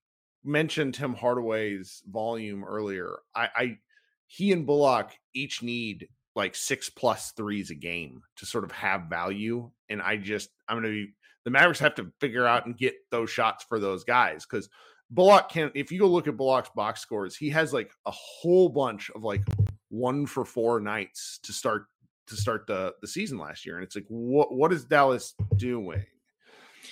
mentioned 0.45 0.95
Tim 0.95 1.15
Hardaway's 1.15 2.03
volume 2.07 2.65
earlier. 2.65 3.19
I, 3.35 3.49
I, 3.57 3.79
he 4.27 4.53
and 4.53 4.67
Bullock 4.67 5.11
each 5.35 5.63
need 5.63 6.09
like 6.39 6.55
six 6.55 6.89
plus 6.89 7.33
threes 7.33 7.71
a 7.71 7.75
game 7.75 8.23
to 8.37 8.47
sort 8.47 8.65
of 8.65 8.73
have 8.73 9.11
value. 9.11 9.71
And 9.91 10.01
I 10.01 10.17
just, 10.17 10.49
I'm 10.69 10.81
going 10.81 10.91
to 10.91 11.07
be, 11.07 11.13
the 11.45 11.51
Mavericks 11.51 11.81
have 11.81 11.97
to 11.97 12.11
figure 12.21 12.47
out 12.47 12.65
and 12.65 12.79
get 12.79 12.95
those 13.11 13.29
shots 13.29 13.65
for 13.69 13.79
those 13.79 14.05
guys 14.05 14.47
because 14.47 14.71
Bullock 15.11 15.51
can, 15.51 15.71
if 15.75 15.91
you 15.93 15.99
go 15.99 16.07
look 16.07 16.29
at 16.29 16.37
Bullock's 16.37 16.71
box 16.75 17.01
scores, 17.01 17.37
he 17.37 17.51
has 17.51 17.73
like 17.73 17.91
a 18.07 18.11
whole 18.13 18.69
bunch 18.69 19.11
of 19.11 19.25
like 19.25 19.43
one 19.91 20.27
for 20.27 20.45
four 20.45 20.81
nights 20.81 21.41
to 21.43 21.53
start 21.53 21.87
to 22.29 22.37
start 22.37 22.67
the 22.67 22.93
the 23.01 23.09
season 23.09 23.39
last 23.39 23.65
year 23.65 23.77
and 23.77 23.85
it's 23.85 23.97
like 23.97 24.05
what 24.09 24.55
what 24.55 24.71
is 24.71 24.85
Dallas 24.85 25.35
doing 25.57 26.05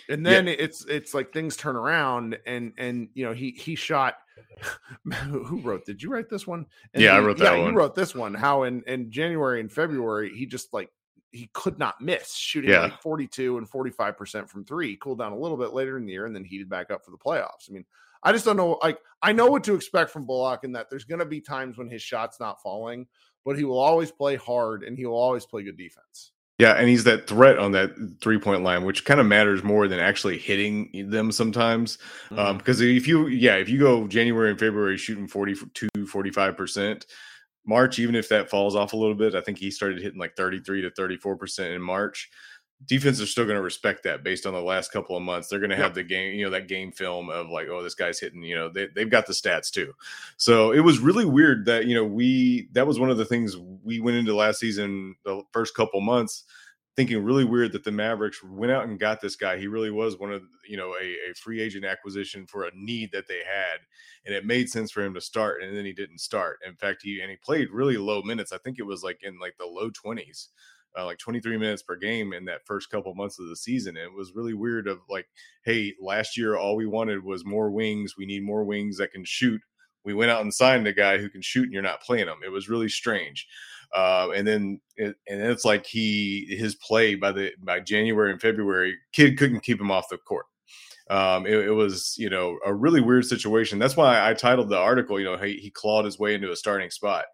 and 0.08 0.24
then 0.24 0.46
yeah. 0.46 0.54
it's 0.58 0.84
it's 0.86 1.14
like 1.14 1.32
things 1.32 1.56
turn 1.56 1.76
around 1.76 2.38
and 2.46 2.72
and 2.78 3.08
you 3.14 3.24
know 3.24 3.32
he 3.32 3.50
he 3.50 3.74
shot 3.74 4.16
who 5.12 5.60
wrote 5.60 5.84
did 5.84 6.02
you 6.02 6.10
write 6.10 6.28
this 6.28 6.46
one 6.46 6.66
and 6.94 7.02
yeah 7.02 7.12
he, 7.12 7.16
i 7.16 7.20
wrote 7.20 7.38
that 7.38 7.54
yeah, 7.54 7.62
one 7.62 7.72
you 7.72 7.78
wrote 7.78 7.94
this 7.94 8.14
one 8.14 8.34
how 8.34 8.64
in 8.64 8.82
in 8.86 9.10
january 9.10 9.60
and 9.60 9.72
february 9.72 10.34
he 10.34 10.46
just 10.46 10.72
like 10.72 10.90
he 11.32 11.50
could 11.52 11.78
not 11.78 12.00
miss 12.00 12.34
shooting 12.34 12.70
yeah. 12.70 12.82
like 12.82 13.00
42 13.02 13.58
and 13.58 13.68
45 13.68 14.16
percent 14.16 14.48
from 14.48 14.64
three 14.64 14.90
he 14.90 14.96
cooled 14.96 15.18
down 15.18 15.32
a 15.32 15.38
little 15.38 15.56
bit 15.56 15.72
later 15.72 15.98
in 15.98 16.06
the 16.06 16.12
year 16.12 16.26
and 16.26 16.34
then 16.34 16.44
heated 16.44 16.68
back 16.68 16.90
up 16.90 17.04
for 17.04 17.10
the 17.10 17.18
playoffs 17.18 17.68
i 17.68 17.72
mean 17.72 17.84
i 18.22 18.32
just 18.32 18.44
don't 18.44 18.56
know 18.56 18.78
like 18.82 18.98
i 19.22 19.32
know 19.32 19.46
what 19.46 19.64
to 19.64 19.74
expect 19.74 20.10
from 20.10 20.26
bullock 20.26 20.64
in 20.64 20.72
that 20.72 20.88
there's 20.88 21.04
going 21.04 21.18
to 21.18 21.26
be 21.26 21.40
times 21.40 21.76
when 21.76 21.90
his 21.90 22.02
shot's 22.02 22.40
not 22.40 22.62
falling 22.62 23.06
but 23.44 23.56
he 23.56 23.64
will 23.64 23.78
always 23.78 24.10
play 24.10 24.36
hard 24.36 24.82
and 24.82 24.96
he 24.96 25.06
will 25.06 25.16
always 25.16 25.46
play 25.46 25.62
good 25.62 25.76
defense 25.76 26.32
Yeah, 26.58 26.72
and 26.72 26.88
he's 26.88 27.04
that 27.04 27.26
threat 27.26 27.58
on 27.58 27.72
that 27.72 27.90
three 28.22 28.38
point 28.38 28.62
line, 28.62 28.84
which 28.84 29.04
kind 29.04 29.20
of 29.20 29.26
matters 29.26 29.62
more 29.62 29.88
than 29.88 29.98
actually 29.98 30.38
hitting 30.38 31.10
them 31.10 31.30
sometimes. 31.30 31.98
Um, 32.30 32.36
mm-hmm. 32.36 32.46
Um, 32.46 32.58
because 32.58 32.80
if 32.80 33.06
you, 33.06 33.26
yeah, 33.26 33.56
if 33.56 33.68
you 33.68 33.78
go 33.78 34.06
January 34.06 34.50
and 34.50 34.58
February 34.58 34.96
shooting 34.96 35.28
42, 35.28 35.88
45%, 35.94 37.04
March, 37.66 37.98
even 37.98 38.14
if 38.14 38.28
that 38.28 38.48
falls 38.48 38.74
off 38.74 38.92
a 38.92 38.96
little 38.96 39.14
bit, 39.14 39.34
I 39.34 39.40
think 39.40 39.58
he 39.58 39.70
started 39.70 40.00
hitting 40.00 40.20
like 40.20 40.36
33 40.36 40.82
to 40.82 40.90
34% 40.90 41.74
in 41.74 41.82
March 41.82 42.30
defense 42.84 43.20
are 43.20 43.26
still 43.26 43.44
going 43.44 43.56
to 43.56 43.62
respect 43.62 44.02
that 44.02 44.22
based 44.22 44.46
on 44.46 44.52
the 44.52 44.60
last 44.60 44.92
couple 44.92 45.16
of 45.16 45.22
months. 45.22 45.48
They're 45.48 45.58
going 45.58 45.70
to 45.70 45.76
have 45.76 45.94
the 45.94 46.02
game, 46.02 46.34
you 46.34 46.44
know, 46.44 46.50
that 46.50 46.68
game 46.68 46.92
film 46.92 47.30
of 47.30 47.48
like, 47.48 47.68
oh, 47.68 47.82
this 47.82 47.94
guy's 47.94 48.20
hitting, 48.20 48.42
you 48.42 48.54
know, 48.54 48.68
they, 48.68 48.88
they've 48.94 49.10
got 49.10 49.26
the 49.26 49.32
stats 49.32 49.70
too. 49.70 49.94
So 50.36 50.72
it 50.72 50.80
was 50.80 50.98
really 50.98 51.24
weird 51.24 51.64
that, 51.66 51.86
you 51.86 51.94
know, 51.94 52.04
we, 52.04 52.68
that 52.72 52.86
was 52.86 53.00
one 53.00 53.10
of 53.10 53.16
the 53.16 53.24
things 53.24 53.56
we 53.56 54.00
went 54.00 54.18
into 54.18 54.36
last 54.36 54.60
season, 54.60 55.16
the 55.24 55.42
first 55.52 55.74
couple 55.74 56.00
months, 56.00 56.44
thinking 56.96 57.24
really 57.24 57.44
weird 57.44 57.72
that 57.72 57.84
the 57.84 57.92
Mavericks 57.92 58.42
went 58.42 58.72
out 58.72 58.86
and 58.86 58.98
got 58.98 59.20
this 59.20 59.36
guy. 59.36 59.58
He 59.58 59.66
really 59.66 59.90
was 59.90 60.18
one 60.18 60.32
of, 60.32 60.42
you 60.68 60.76
know, 60.76 60.94
a, 61.00 61.30
a 61.30 61.34
free 61.34 61.60
agent 61.60 61.84
acquisition 61.84 62.46
for 62.46 62.64
a 62.64 62.70
need 62.74 63.10
that 63.12 63.26
they 63.26 63.38
had. 63.38 63.80
And 64.24 64.34
it 64.34 64.46
made 64.46 64.68
sense 64.68 64.90
for 64.90 65.02
him 65.02 65.14
to 65.14 65.20
start. 65.20 65.62
And 65.62 65.76
then 65.76 65.84
he 65.84 65.92
didn't 65.92 66.20
start. 66.20 66.58
In 66.66 66.74
fact, 66.74 67.02
he, 67.02 67.20
and 67.20 67.30
he 67.30 67.36
played 67.36 67.70
really 67.70 67.96
low 67.96 68.22
minutes. 68.22 68.52
I 68.52 68.58
think 68.58 68.78
it 68.78 68.86
was 68.86 69.02
like 69.02 69.20
in 69.22 69.38
like 69.38 69.56
the 69.58 69.66
low 69.66 69.90
20s 69.90 70.48
uh, 70.98 71.04
like 71.04 71.18
23 71.18 71.56
minutes 71.58 71.82
per 71.82 71.96
game 71.96 72.32
in 72.32 72.44
that 72.46 72.66
first 72.66 72.90
couple 72.90 73.14
months 73.14 73.38
of 73.38 73.48
the 73.48 73.56
season. 73.56 73.96
It 73.96 74.12
was 74.12 74.34
really 74.34 74.54
weird 74.54 74.88
of 74.88 74.98
like, 75.08 75.26
hey, 75.64 75.94
last 76.00 76.36
year 76.36 76.56
all 76.56 76.76
we 76.76 76.86
wanted 76.86 77.22
was 77.22 77.44
more 77.44 77.70
wings. 77.70 78.14
We 78.16 78.26
need 78.26 78.44
more 78.44 78.64
wings 78.64 78.98
that 78.98 79.12
can 79.12 79.24
shoot. 79.24 79.60
We 80.04 80.14
went 80.14 80.30
out 80.30 80.42
and 80.42 80.54
signed 80.54 80.86
a 80.86 80.92
guy 80.92 81.18
who 81.18 81.28
can 81.28 81.42
shoot, 81.42 81.64
and 81.64 81.72
you're 81.72 81.82
not 81.82 82.00
playing 82.00 82.28
him. 82.28 82.38
It 82.44 82.52
was 82.52 82.68
really 82.68 82.88
strange. 82.88 83.46
Uh, 83.94 84.28
and 84.34 84.46
then 84.46 84.80
it, 84.96 85.16
and 85.28 85.40
it's 85.40 85.64
like 85.64 85.86
he 85.86 86.46
his 86.58 86.74
play 86.76 87.14
by 87.14 87.32
the 87.32 87.52
by 87.62 87.80
January 87.80 88.30
and 88.30 88.40
February, 88.40 88.96
Kidd 89.12 89.38
couldn't 89.38 89.60
keep 89.60 89.80
him 89.80 89.90
off 89.90 90.08
the 90.08 90.18
court. 90.18 90.46
Um, 91.08 91.46
it, 91.46 91.54
it, 91.54 91.70
was 91.70 92.16
you 92.18 92.28
know 92.28 92.58
a 92.66 92.74
really 92.74 93.00
weird 93.00 93.24
situation. 93.26 93.78
That's 93.78 93.96
why 93.96 94.28
I 94.28 94.34
titled 94.34 94.68
the 94.68 94.78
article. 94.78 95.20
You 95.20 95.26
know, 95.26 95.36
he, 95.36 95.54
he 95.54 95.70
clawed 95.70 96.04
his 96.04 96.18
way 96.18 96.34
into 96.34 96.50
a 96.50 96.56
starting 96.56 96.90
spot 96.90 97.26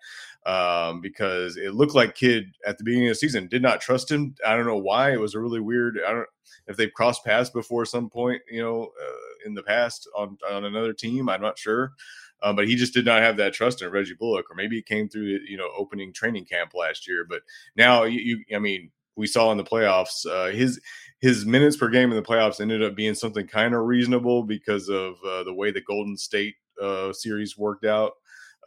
um, 0.46 1.00
because 1.00 1.56
it 1.56 1.74
looked 1.74 1.94
like 1.94 2.14
Kidd 2.14 2.52
at 2.66 2.78
the 2.78 2.84
beginning 2.84 3.08
of 3.08 3.12
the 3.12 3.18
season 3.18 3.48
did 3.48 3.62
not 3.62 3.80
trust 3.80 4.10
him. 4.10 4.34
I 4.46 4.56
don't 4.56 4.66
know 4.66 4.76
why. 4.76 5.12
It 5.12 5.20
was 5.20 5.34
a 5.34 5.40
really 5.40 5.60
weird. 5.60 5.98
I 6.06 6.12
don't 6.12 6.26
if 6.66 6.76
they've 6.76 6.92
crossed 6.92 7.24
paths 7.24 7.50
before 7.50 7.84
some 7.84 8.08
point, 8.08 8.42
you 8.50 8.62
know, 8.62 8.84
uh, 8.84 9.46
in 9.46 9.54
the 9.54 9.62
past 9.62 10.08
on 10.16 10.38
on 10.50 10.64
another 10.64 10.92
team. 10.92 11.28
I'm 11.28 11.42
not 11.42 11.58
sure. 11.58 11.92
Um, 12.42 12.56
but 12.56 12.66
he 12.66 12.74
just 12.74 12.92
did 12.92 13.04
not 13.04 13.22
have 13.22 13.36
that 13.36 13.52
trust 13.52 13.82
in 13.82 13.90
Reggie 13.90 14.14
Bullock, 14.14 14.50
or 14.50 14.56
maybe 14.56 14.76
it 14.76 14.86
came 14.86 15.08
through, 15.08 15.38
you 15.46 15.56
know, 15.56 15.68
opening 15.76 16.12
training 16.12 16.44
camp 16.44 16.72
last 16.74 17.06
year. 17.06 17.24
But 17.28 17.42
now, 17.76 18.02
you, 18.02 18.18
you 18.48 18.56
I 18.56 18.58
mean, 18.58 18.90
we 19.14 19.28
saw 19.28 19.52
in 19.52 19.58
the 19.58 19.64
playoffs, 19.64 20.26
uh, 20.26 20.50
his 20.50 20.80
his 21.20 21.46
minutes 21.46 21.76
per 21.76 21.88
game 21.88 22.10
in 22.10 22.16
the 22.16 22.22
playoffs 22.22 22.60
ended 22.60 22.82
up 22.82 22.96
being 22.96 23.14
something 23.14 23.46
kind 23.46 23.74
of 23.74 23.82
reasonable 23.82 24.42
because 24.42 24.88
of 24.88 25.14
uh, 25.24 25.44
the 25.44 25.54
way 25.54 25.70
the 25.70 25.80
Golden 25.80 26.16
State 26.16 26.56
uh, 26.82 27.12
series 27.12 27.56
worked 27.56 27.84
out. 27.84 28.14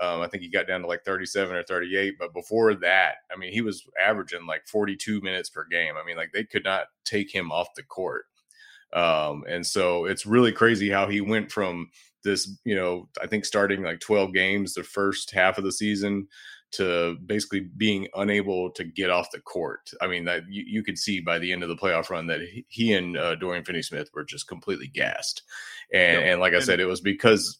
Um, 0.02 0.22
I 0.22 0.28
think 0.28 0.44
he 0.44 0.50
got 0.50 0.68
down 0.68 0.82
to 0.82 0.88
like 0.88 1.04
37 1.06 1.56
or 1.56 1.64
38. 1.64 2.16
But 2.20 2.34
before 2.34 2.74
that, 2.76 3.16
I 3.32 3.38
mean, 3.38 3.52
he 3.52 3.62
was 3.62 3.88
averaging 4.02 4.46
like 4.46 4.68
42 4.68 5.22
minutes 5.22 5.50
per 5.50 5.66
game. 5.66 5.94
I 6.02 6.06
mean, 6.06 6.18
like 6.18 6.32
they 6.34 6.44
could 6.44 6.64
not 6.64 6.88
take 7.06 7.34
him 7.34 7.52
off 7.52 7.76
the 7.76 7.84
court. 7.84 8.26
Um, 8.94 9.44
and 9.48 9.66
so 9.66 10.06
it's 10.06 10.26
really 10.26 10.52
crazy 10.52 10.90
how 10.90 11.08
he 11.08 11.22
went 11.22 11.52
from 11.52 11.90
this, 12.24 12.50
you 12.64 12.76
know, 12.76 13.10
I 13.22 13.28
think 13.28 13.46
starting 13.46 13.84
like 13.84 14.00
12 14.00 14.34
games 14.34 14.74
the 14.74 14.84
first 14.84 15.32
half 15.32 15.58
of 15.58 15.64
the 15.64 15.72
season 15.72 16.28
to 16.72 17.18
basically 17.26 17.70
being 17.78 18.08
unable 18.16 18.70
to 18.72 18.84
get 18.84 19.10
off 19.10 19.32
the 19.32 19.40
court. 19.40 19.92
I 20.02 20.08
mean, 20.08 20.26
that 20.26 20.44
you, 20.50 20.64
you 20.66 20.84
could 20.84 20.98
see 20.98 21.20
by 21.22 21.40
the 21.40 21.52
end 21.52 21.64
of 21.64 21.70
the 21.70 21.76
playoff 21.76 22.10
run 22.10 22.28
that 22.28 22.42
he, 22.68 22.94
and 22.94 23.18
uh, 23.18 23.36
Dorian 23.36 23.64
Finney 23.64 23.82
Smith 23.82 24.10
were 24.14 24.26
just 24.26 24.48
completely 24.48 24.88
gassed. 24.88 25.44
And, 25.94 26.22
yep. 26.22 26.32
and 26.32 26.42
like 26.42 26.54
I 26.54 26.60
said, 26.60 26.80
it 26.80 26.86
was 26.86 27.02
because 27.02 27.60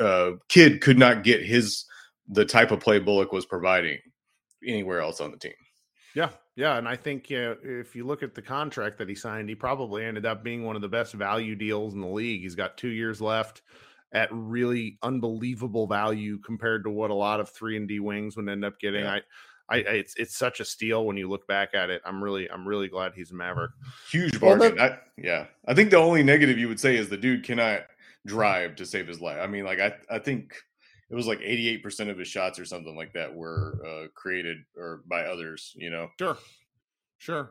uh, 0.00 0.32
Kidd 0.48 0.80
could 0.80 0.98
not 0.98 1.22
get 1.22 1.42
his 1.44 1.84
the 2.28 2.44
type 2.44 2.70
of 2.70 2.80
play 2.80 2.98
Bullock 2.98 3.32
was 3.32 3.44
providing 3.44 3.98
anywhere 4.66 5.00
else 5.00 5.20
on 5.20 5.30
the 5.30 5.36
team. 5.36 5.52
Yeah, 6.14 6.30
yeah, 6.56 6.76
and 6.76 6.88
I 6.88 6.96
think 6.96 7.26
uh, 7.30 7.54
if 7.62 7.94
you 7.94 8.04
look 8.04 8.22
at 8.22 8.34
the 8.34 8.42
contract 8.42 8.98
that 8.98 9.08
he 9.08 9.14
signed, 9.14 9.48
he 9.48 9.54
probably 9.54 10.04
ended 10.04 10.26
up 10.26 10.42
being 10.42 10.64
one 10.64 10.76
of 10.76 10.82
the 10.82 10.88
best 10.88 11.14
value 11.14 11.54
deals 11.54 11.94
in 11.94 12.00
the 12.00 12.08
league. 12.08 12.42
He's 12.42 12.54
got 12.54 12.76
two 12.76 12.88
years 12.88 13.20
left 13.20 13.62
at 14.12 14.28
really 14.32 14.98
unbelievable 15.02 15.86
value 15.86 16.38
compared 16.38 16.84
to 16.84 16.90
what 16.90 17.10
a 17.10 17.14
lot 17.14 17.38
of 17.38 17.48
three 17.48 17.76
and 17.76 17.86
D 17.86 18.00
wings 18.00 18.36
would 18.36 18.48
end 18.48 18.64
up 18.64 18.78
getting. 18.80 19.04
Yeah. 19.04 19.20
I, 19.68 19.76
I, 19.76 19.78
it's 19.78 20.14
it's 20.16 20.36
such 20.36 20.58
a 20.58 20.64
steal 20.64 21.06
when 21.06 21.16
you 21.16 21.28
look 21.28 21.46
back 21.46 21.74
at 21.74 21.90
it. 21.90 22.02
I'm 22.04 22.22
really 22.22 22.50
I'm 22.50 22.66
really 22.66 22.88
glad 22.88 23.12
he's 23.14 23.30
a 23.30 23.34
Maverick. 23.34 23.70
Huge 24.10 24.40
bargain. 24.40 24.58
Well, 24.58 24.74
that, 24.74 24.92
I, 24.92 24.98
yeah, 25.16 25.46
I 25.66 25.74
think 25.74 25.90
the 25.90 25.98
only 25.98 26.24
negative 26.24 26.58
you 26.58 26.66
would 26.66 26.80
say 26.80 26.96
is 26.96 27.08
the 27.08 27.16
dude 27.16 27.44
cannot 27.44 27.82
drive 28.26 28.76
to 28.76 28.86
save 28.86 29.08
his 29.08 29.20
life. 29.20 29.38
I 29.40 29.46
mean, 29.46 29.64
like 29.64 29.80
I 29.80 29.94
I 30.10 30.18
think 30.18 30.54
it 31.10 31.14
was 31.14 31.26
like 31.26 31.40
88% 31.40 32.08
of 32.08 32.18
his 32.18 32.28
shots 32.28 32.58
or 32.58 32.64
something 32.64 32.94
like 32.94 33.12
that 33.14 33.34
were 33.34 33.82
uh, 33.84 34.08
created 34.14 34.58
or 34.76 35.02
by 35.08 35.22
others, 35.22 35.72
you 35.74 35.90
know. 35.90 36.08
Sure. 36.20 36.38
Sure. 37.18 37.50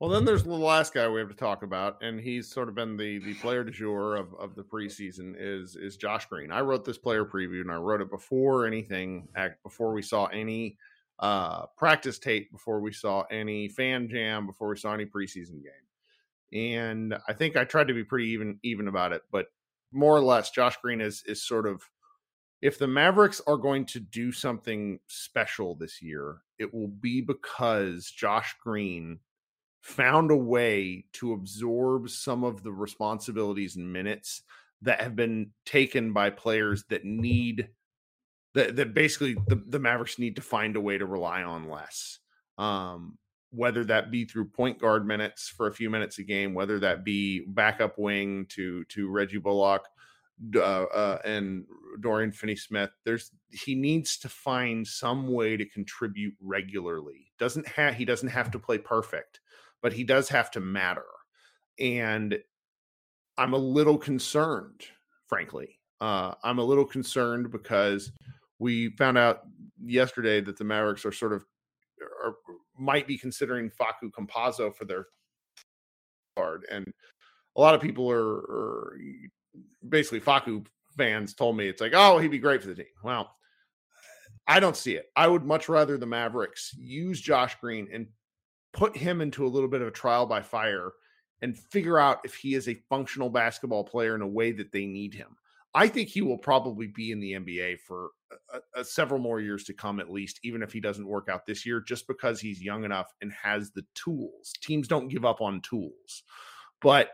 Well, 0.00 0.10
then 0.10 0.24
there's 0.24 0.44
the 0.44 0.54
last 0.54 0.94
guy 0.94 1.06
we 1.08 1.20
have 1.20 1.28
to 1.28 1.34
talk 1.34 1.62
about, 1.62 2.02
and 2.02 2.18
he's 2.18 2.50
sort 2.50 2.70
of 2.70 2.74
been 2.74 2.96
the 2.96 3.18
the 3.18 3.34
player 3.34 3.62
de 3.62 3.70
jour 3.70 4.16
of, 4.16 4.34
of 4.34 4.54
the 4.54 4.62
preseason 4.62 5.34
is 5.38 5.76
is 5.76 5.98
Josh 5.98 6.24
Green. 6.24 6.50
I 6.50 6.62
wrote 6.62 6.86
this 6.86 6.96
player 6.96 7.26
preview, 7.26 7.60
and 7.60 7.70
I 7.70 7.76
wrote 7.76 8.00
it 8.00 8.10
before 8.10 8.66
anything, 8.66 9.28
before 9.62 9.92
we 9.92 10.00
saw 10.00 10.24
any 10.26 10.78
uh, 11.18 11.66
practice 11.76 12.18
tape, 12.18 12.50
before 12.50 12.80
we 12.80 12.92
saw 12.92 13.24
any 13.30 13.68
fan 13.68 14.08
jam, 14.08 14.46
before 14.46 14.70
we 14.70 14.76
saw 14.78 14.94
any 14.94 15.04
preseason 15.04 15.62
game. 15.62 16.58
And 16.58 17.14
I 17.28 17.34
think 17.34 17.58
I 17.58 17.64
tried 17.64 17.88
to 17.88 17.94
be 17.94 18.02
pretty 18.02 18.30
even 18.30 18.58
even 18.62 18.88
about 18.88 19.12
it, 19.12 19.20
but 19.30 19.48
more 19.92 20.16
or 20.16 20.22
less, 20.22 20.50
Josh 20.50 20.76
Green 20.82 21.00
is 21.00 21.22
is 21.26 21.42
sort 21.42 21.66
of 21.66 21.82
if 22.62 22.78
the 22.78 22.86
Mavericks 22.86 23.40
are 23.46 23.56
going 23.56 23.86
to 23.86 24.00
do 24.00 24.32
something 24.32 25.00
special 25.06 25.74
this 25.74 26.02
year, 26.02 26.42
it 26.58 26.72
will 26.74 26.88
be 26.88 27.20
because 27.20 28.10
Josh 28.10 28.54
Green 28.62 29.18
found 29.80 30.30
a 30.30 30.36
way 30.36 31.06
to 31.14 31.32
absorb 31.32 32.10
some 32.10 32.44
of 32.44 32.62
the 32.62 32.72
responsibilities 32.72 33.76
and 33.76 33.90
minutes 33.90 34.42
that 34.82 35.00
have 35.00 35.16
been 35.16 35.50
taken 35.64 36.12
by 36.12 36.30
players 36.30 36.84
that 36.90 37.04
need 37.04 37.68
that, 38.54 38.76
that 38.76 38.94
basically 38.94 39.36
the, 39.46 39.62
the 39.68 39.78
Mavericks 39.78 40.18
need 40.18 40.36
to 40.36 40.42
find 40.42 40.76
a 40.76 40.80
way 40.80 40.98
to 40.98 41.06
rely 41.06 41.42
on 41.42 41.70
less. 41.70 42.18
Um, 42.58 43.16
whether 43.50 43.84
that 43.84 44.10
be 44.10 44.24
through 44.24 44.46
point 44.46 44.78
guard 44.78 45.06
minutes 45.06 45.48
for 45.48 45.66
a 45.66 45.72
few 45.72 45.90
minutes 45.90 46.18
a 46.18 46.22
game, 46.22 46.54
whether 46.54 46.78
that 46.78 47.04
be 47.04 47.44
backup 47.48 47.98
wing 47.98 48.46
to 48.50 48.84
to 48.84 49.08
Reggie 49.08 49.38
Bullock 49.38 49.82
uh, 50.54 50.58
uh, 50.58 51.18
and 51.24 51.64
Dorian 52.00 52.32
Finney-Smith. 52.32 52.90
There's 53.04 53.30
he 53.50 53.74
needs 53.74 54.16
to 54.18 54.28
find 54.28 54.86
some 54.86 55.28
way 55.28 55.56
to 55.56 55.64
contribute 55.64 56.34
regularly. 56.40 57.32
Doesn't 57.38 57.66
have 57.68 57.94
he 57.94 58.04
doesn't 58.04 58.28
have 58.28 58.50
to 58.52 58.58
play 58.58 58.78
perfect, 58.78 59.40
but 59.82 59.92
he 59.92 60.04
does 60.04 60.28
have 60.28 60.50
to 60.52 60.60
matter. 60.60 61.04
And 61.78 62.38
I'm 63.36 63.54
a 63.54 63.58
little 63.58 63.98
concerned, 63.98 64.82
frankly. 65.26 65.78
Uh, 66.00 66.34
I'm 66.42 66.58
a 66.58 66.64
little 66.64 66.84
concerned 66.84 67.50
because 67.50 68.12
we 68.58 68.90
found 68.96 69.18
out 69.18 69.40
yesterday 69.82 70.40
that 70.40 70.56
the 70.56 70.64
Mavericks 70.64 71.04
are 71.04 71.12
sort 71.12 71.32
of 71.32 71.44
are 72.24 72.34
might 72.80 73.06
be 73.06 73.18
considering 73.18 73.70
Facu 73.70 74.10
Campazzo 74.10 74.74
for 74.74 74.84
their 74.84 75.06
card. 76.36 76.64
And 76.70 76.92
a 77.56 77.60
lot 77.60 77.74
of 77.74 77.80
people 77.80 78.10
are, 78.10 78.36
are 78.36 78.98
basically 79.88 80.20
Facu 80.20 80.66
fans 80.96 81.34
told 81.34 81.56
me 81.56 81.68
it's 81.68 81.80
like, 81.80 81.92
oh, 81.94 82.18
he'd 82.18 82.28
be 82.28 82.38
great 82.38 82.62
for 82.62 82.68
the 82.68 82.74
team. 82.74 82.86
Well, 83.04 83.30
I 84.46 84.60
don't 84.60 84.76
see 84.76 84.94
it. 84.94 85.10
I 85.14 85.26
would 85.26 85.44
much 85.44 85.68
rather 85.68 85.96
the 85.96 86.06
Mavericks 86.06 86.74
use 86.76 87.20
Josh 87.20 87.54
Green 87.60 87.88
and 87.92 88.06
put 88.72 88.96
him 88.96 89.20
into 89.20 89.46
a 89.46 89.48
little 89.48 89.68
bit 89.68 89.82
of 89.82 89.88
a 89.88 89.92
trial 89.92 90.26
by 90.26 90.42
fire 90.42 90.92
and 91.42 91.56
figure 91.56 91.98
out 91.98 92.20
if 92.24 92.34
he 92.34 92.54
is 92.54 92.68
a 92.68 92.80
functional 92.88 93.30
basketball 93.30 93.84
player 93.84 94.14
in 94.14 94.22
a 94.22 94.26
way 94.26 94.52
that 94.52 94.72
they 94.72 94.86
need 94.86 95.14
him. 95.14 95.36
I 95.74 95.88
think 95.88 96.08
he 96.08 96.22
will 96.22 96.38
probably 96.38 96.88
be 96.88 97.12
in 97.12 97.20
the 97.20 97.32
NBA 97.32 97.78
for 97.86 98.10
a, 98.52 98.80
a 98.80 98.84
several 98.84 99.20
more 99.20 99.40
years 99.40 99.64
to 99.64 99.74
come, 99.74 100.00
at 100.00 100.10
least, 100.10 100.40
even 100.42 100.62
if 100.62 100.72
he 100.72 100.80
doesn't 100.80 101.06
work 101.06 101.28
out 101.28 101.46
this 101.46 101.64
year, 101.64 101.80
just 101.80 102.08
because 102.08 102.40
he's 102.40 102.62
young 102.62 102.84
enough 102.84 103.12
and 103.20 103.32
has 103.32 103.70
the 103.70 103.84
tools. 103.94 104.52
Teams 104.60 104.88
don't 104.88 105.08
give 105.08 105.24
up 105.24 105.40
on 105.40 105.60
tools. 105.60 106.24
But 106.80 107.10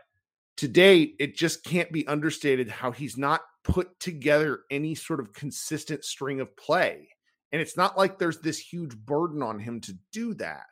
to 0.57 0.67
date, 0.67 1.15
it 1.19 1.35
just 1.35 1.63
can't 1.63 1.91
be 1.91 2.07
understated 2.07 2.69
how 2.69 2.91
he's 2.91 3.17
not 3.17 3.41
put 3.63 3.99
together 3.99 4.61
any 4.71 4.95
sort 4.95 5.19
of 5.19 5.33
consistent 5.33 6.03
string 6.03 6.39
of 6.39 6.55
play. 6.57 7.09
And 7.51 7.61
it's 7.61 7.77
not 7.77 7.97
like 7.97 8.17
there's 8.17 8.39
this 8.39 8.57
huge 8.57 8.97
burden 8.97 9.43
on 9.43 9.59
him 9.59 9.81
to 9.81 9.93
do 10.11 10.33
that. 10.35 10.65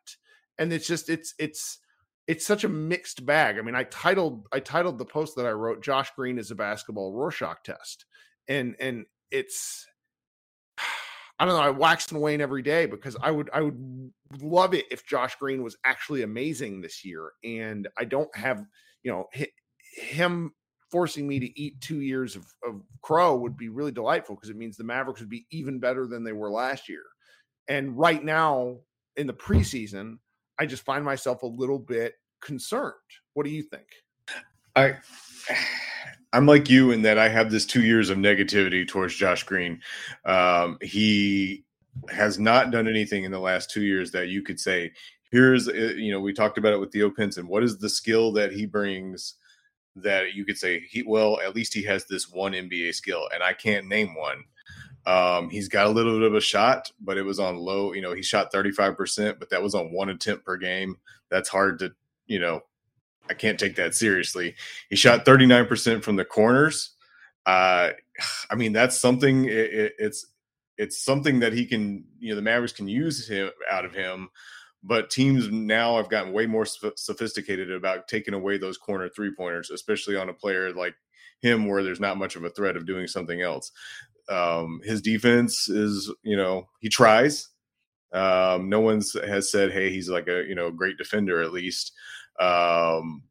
And 0.57 0.73
it's 0.73 0.87
just, 0.87 1.09
it's, 1.09 1.35
it's, 1.37 1.79
it's 2.27 2.45
such 2.45 2.63
a 2.63 2.69
mixed 2.69 3.25
bag. 3.25 3.57
I 3.57 3.61
mean, 3.61 3.75
I 3.75 3.83
titled 3.83 4.47
I 4.51 4.59
titled 4.59 4.97
the 4.97 5.05
post 5.05 5.35
that 5.35 5.45
I 5.45 5.51
wrote 5.51 5.83
Josh 5.83 6.11
Green 6.15 6.37
is 6.37 6.51
a 6.51 6.55
basketball 6.55 7.13
Rorschach 7.13 7.63
test. 7.63 8.05
And 8.47 8.75
and 8.79 9.05
it's 9.31 9.85
I 11.39 11.45
don't 11.45 11.55
know. 11.55 11.61
I 11.61 11.69
wax 11.69 12.11
and 12.11 12.21
wane 12.21 12.41
every 12.41 12.61
day 12.61 12.85
because 12.85 13.17
I 13.21 13.29
would 13.31 13.49
I 13.53 13.61
would 13.61 14.11
love 14.41 14.73
it 14.73 14.85
if 14.89 15.05
Josh 15.05 15.35
Green 15.35 15.63
was 15.63 15.77
actually 15.85 16.23
amazing 16.23 16.81
this 16.81 17.03
year, 17.03 17.31
and 17.43 17.87
I 17.97 18.05
don't 18.05 18.33
have 18.35 18.63
you 19.03 19.11
know 19.11 19.27
him 19.97 20.53
forcing 20.91 21.27
me 21.27 21.39
to 21.39 21.59
eat 21.59 21.81
two 21.81 22.01
years 22.01 22.35
of, 22.35 22.45
of 22.65 22.81
crow 23.01 23.35
would 23.35 23.57
be 23.57 23.69
really 23.69 23.91
delightful 23.91 24.35
because 24.35 24.49
it 24.49 24.55
means 24.55 24.77
the 24.77 24.83
Mavericks 24.83 25.19
would 25.19 25.29
be 25.29 25.45
even 25.51 25.79
better 25.79 26.07
than 26.07 26.23
they 26.23 26.31
were 26.31 26.49
last 26.49 26.87
year. 26.87 27.03
And 27.67 27.97
right 27.97 28.23
now 28.23 28.77
in 29.17 29.27
the 29.27 29.33
preseason, 29.33 30.19
I 30.59 30.65
just 30.65 30.83
find 30.83 31.03
myself 31.03 31.43
a 31.43 31.47
little 31.47 31.79
bit 31.79 32.15
concerned. 32.41 32.93
What 33.33 33.45
do 33.45 33.51
you 33.51 33.63
think? 33.63 33.87
I 34.75 34.95
I'm 36.33 36.45
like 36.45 36.69
you 36.69 36.91
in 36.91 37.01
that 37.03 37.17
I 37.17 37.29
have 37.29 37.49
this 37.49 37.65
two 37.65 37.83
years 37.83 38.09
of 38.09 38.17
negativity 38.17 38.85
towards 38.85 39.15
Josh 39.15 39.43
Green. 39.43 39.79
Um, 40.25 40.77
he 40.81 41.63
has 42.09 42.37
not 42.37 42.71
done 42.71 42.89
anything 42.89 43.23
in 43.23 43.31
the 43.31 43.39
last 43.39 43.69
two 43.71 43.83
years 43.83 44.11
that 44.11 44.27
you 44.27 44.41
could 44.41 44.59
say, 44.59 44.91
here's, 45.31 45.69
uh, 45.69 45.71
you 45.71 46.11
know, 46.11 46.19
we 46.19 46.33
talked 46.33 46.57
about 46.57 46.73
it 46.73 46.79
with 46.79 46.91
Theo 46.91 47.09
Pinson. 47.09 47.47
What 47.47 47.63
is 47.63 47.77
the 47.77 47.87
skill 47.87 48.33
that 48.33 48.51
he 48.51 48.65
brings 48.65 49.35
that 49.95 50.33
you 50.33 50.43
could 50.43 50.57
say, 50.57 50.81
he, 50.89 51.03
well, 51.03 51.39
at 51.39 51.55
least 51.55 51.73
he 51.73 51.83
has 51.83 52.05
this 52.05 52.29
one 52.29 52.51
NBA 52.51 52.93
skill, 52.95 53.29
and 53.33 53.41
I 53.41 53.53
can't 53.53 53.87
name 53.87 54.13
one. 54.13 54.43
Um, 55.05 55.49
he's 55.49 55.67
got 55.67 55.87
a 55.87 55.91
little 55.91 56.13
bit 56.19 56.27
of 56.27 56.35
a 56.35 56.41
shot, 56.41 56.91
but 56.99 57.17
it 57.17 57.23
was 57.23 57.39
on 57.39 57.57
low. 57.57 57.93
You 57.93 58.01
know, 58.01 58.13
he 58.13 58.23
shot 58.23 58.51
35%, 58.51 59.39
but 59.39 59.49
that 59.51 59.61
was 59.61 59.75
on 59.75 59.91
one 59.91 60.09
attempt 60.09 60.45
per 60.45 60.57
game. 60.57 60.97
That's 61.29 61.49
hard 61.49 61.79
to, 61.79 61.93
you 62.25 62.39
know, 62.39 62.61
I 63.29 63.33
can't 63.33 63.59
take 63.59 63.75
that 63.75 63.95
seriously. 63.95 64.55
He 64.89 64.95
shot 64.95 65.25
39% 65.25 66.03
from 66.03 66.15
the 66.15 66.25
corners. 66.25 66.91
Uh, 67.45 67.89
I 68.49 68.55
mean, 68.55 68.73
that's 68.73 68.97
something. 68.97 69.45
It, 69.45 69.51
it, 69.51 69.93
it's 69.99 70.25
it's 70.77 71.03
something 71.03 71.39
that 71.39 71.53
he 71.53 71.65
can. 71.65 72.05
You 72.19 72.29
know, 72.29 72.35
the 72.35 72.41
Mavericks 72.41 72.73
can 72.73 72.87
use 72.87 73.27
him 73.27 73.49
out 73.71 73.85
of 73.85 73.93
him. 73.93 74.29
But 74.83 75.09
teams 75.09 75.49
now 75.49 75.97
have 75.97 76.11
gotten 76.11 76.31
way 76.31 76.45
more 76.45 76.65
sophisticated 76.65 77.71
about 77.71 78.07
taking 78.07 78.35
away 78.35 78.59
those 78.59 78.77
corner 78.77 79.09
three 79.09 79.33
pointers, 79.35 79.71
especially 79.71 80.15
on 80.15 80.29
a 80.29 80.33
player 80.33 80.71
like 80.73 80.93
him, 81.41 81.65
where 81.65 81.81
there's 81.81 81.99
not 81.99 82.19
much 82.19 82.35
of 82.35 82.43
a 82.43 82.51
threat 82.51 82.75
of 82.75 82.85
doing 82.85 83.07
something 83.07 83.41
else. 83.41 83.71
Um, 84.29 84.81
his 84.83 85.01
defense 85.01 85.69
is, 85.69 86.11
you 86.23 86.35
know, 86.35 86.67
he 86.79 86.89
tries. 86.89 87.49
Um, 88.13 88.69
no 88.69 88.79
one's 88.79 89.13
has 89.13 89.51
said, 89.51 89.71
"Hey, 89.71 89.89
he's 89.89 90.09
like 90.09 90.27
a 90.27 90.45
you 90.47 90.55
know 90.55 90.71
great 90.71 90.97
defender." 90.97 91.41
At 91.41 91.51
least, 91.51 91.91
um, 92.39 93.23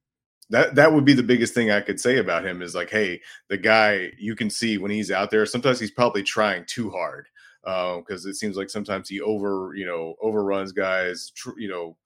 that 0.51 0.75
that 0.75 0.93
would 0.93 1.05
be 1.05 1.15
the 1.15 1.23
biggest 1.23 1.55
thing 1.55 1.71
I 1.71 1.81
could 1.81 1.99
say 1.99 2.19
about 2.19 2.47
him 2.47 2.61
is 2.61 2.75
like, 2.75 2.91
hey, 2.91 3.21
the 3.49 3.57
guy 3.57 4.11
you 4.19 4.37
can 4.37 4.51
see 4.51 4.79
when 4.79 4.91
he's 4.91 5.11
out 5.11 5.31
there. 5.31 5.47
Sometimes 5.47 5.81
he's 5.81 5.91
probably 5.91 6.23
trying 6.23 6.65
too 6.67 6.91
hard 6.91 7.29
because 7.63 8.25
um, 8.25 8.31
it 8.31 8.35
seems 8.37 8.57
like 8.57 8.69
sometimes 8.69 9.09
he 9.09 9.21
over 9.21 9.73
you 9.75 9.87
know 9.87 10.17
overruns 10.21 10.73
guys. 10.73 11.33
Tr- 11.35 11.59
you 11.59 11.69
know, 11.69 11.97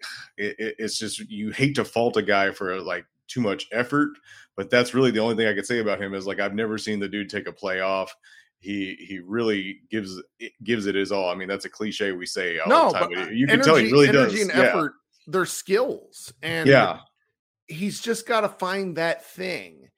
it, 0.36 0.54
it, 0.58 0.74
it's 0.78 0.98
just 0.98 1.18
you 1.28 1.50
hate 1.50 1.74
to 1.74 1.84
fault 1.84 2.16
a 2.16 2.22
guy 2.22 2.52
for 2.52 2.80
like 2.80 3.04
too 3.30 3.40
much 3.40 3.66
effort, 3.72 4.10
but 4.56 4.70
that's 4.70 4.94
really 4.94 5.10
the 5.10 5.20
only 5.20 5.36
thing 5.36 5.46
I 5.46 5.54
could 5.54 5.66
say 5.66 5.78
about 5.78 6.02
him 6.02 6.14
is 6.14 6.26
like 6.26 6.40
I've 6.40 6.54
never 6.54 6.78
seen 6.78 6.98
the 6.98 7.08
dude 7.08 7.30
take 7.30 7.48
a 7.48 7.52
play 7.52 7.80
off 7.80 8.14
he 8.62 8.94
he 9.00 9.20
really 9.20 9.80
gives 9.90 10.20
gives 10.62 10.84
it 10.84 10.94
his 10.94 11.12
all. 11.12 11.30
I 11.30 11.34
mean, 11.34 11.48
that's 11.48 11.64
a 11.64 11.70
cliche 11.70 12.12
we 12.12 12.26
say 12.26 12.58
all 12.58 12.68
no, 12.68 12.92
the 12.92 12.98
time. 12.98 13.08
But 13.08 13.18
uh, 13.18 13.30
you 13.30 13.46
can 13.46 13.54
energy, 13.54 13.66
tell 13.66 13.76
he 13.76 13.90
really 13.90 14.08
energy 14.08 14.36
does. 14.36 14.48
And 14.48 14.50
yeah. 14.50 14.64
effort 14.64 14.94
their 15.26 15.46
skills 15.46 16.32
and 16.42 16.68
yeah 16.68 17.00
he's 17.66 18.00
just 18.00 18.26
got 18.26 18.40
to 18.40 18.48
find 18.48 18.96
that 18.96 19.24
thing 19.24 19.88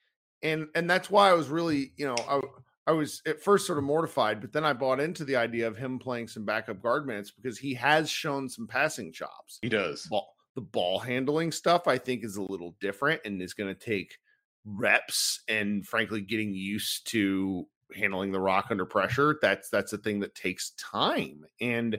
and 0.42 0.66
and 0.75 0.88
that's 0.88 1.11
why 1.11 1.31
i 1.31 1.33
was 1.33 1.49
really 1.49 1.92
you 1.97 2.07
know 2.07 2.16
i 2.29 2.40
i 2.87 2.92
was 2.92 3.23
at 3.27 3.40
first 3.40 3.66
sort 3.66 3.79
of 3.79 3.85
mortified 3.85 4.40
but 4.40 4.53
then 4.53 4.64
i 4.64 4.73
bought 4.73 5.01
into 5.01 5.25
the 5.25 5.37
idea 5.37 5.66
of 5.66 5.77
him 5.77 5.99
playing 5.99 6.29
some 6.29 6.45
backup 6.45 6.83
guard 6.83 7.07
minutes 7.07 7.31
because 7.31 7.59
he 7.59 7.73
has 7.73 8.11
shown 8.11 8.49
some 8.49 8.66
passing 8.66 9.12
chops 9.12 9.59
he 9.62 9.68
does 9.68 10.07
ball, 10.07 10.32
the 10.55 10.61
ball 10.61 10.99
handling 10.99 11.53
stuff 11.53 11.87
i 11.87 11.99
think 11.99 12.25
is 12.25 12.37
a 12.37 12.43
little 12.43 12.75
different 12.81 13.21
and 13.25 13.41
is 13.41 13.55
going 13.55 13.73
to 13.73 13.81
take 13.81 14.19
reps 14.65 15.41
and 15.49 15.87
frankly 15.87 16.21
getting 16.21 16.55
used 16.55 17.07
to 17.11 17.67
handling 17.95 18.33
the 18.33 18.41
rock 18.41 18.67
under 18.71 18.87
pressure 18.87 19.38
that's 19.43 19.69
that's 19.69 19.93
a 19.93 19.99
thing 19.99 20.21
that 20.21 20.35
takes 20.35 20.71
time 20.79 21.45
and 21.61 21.99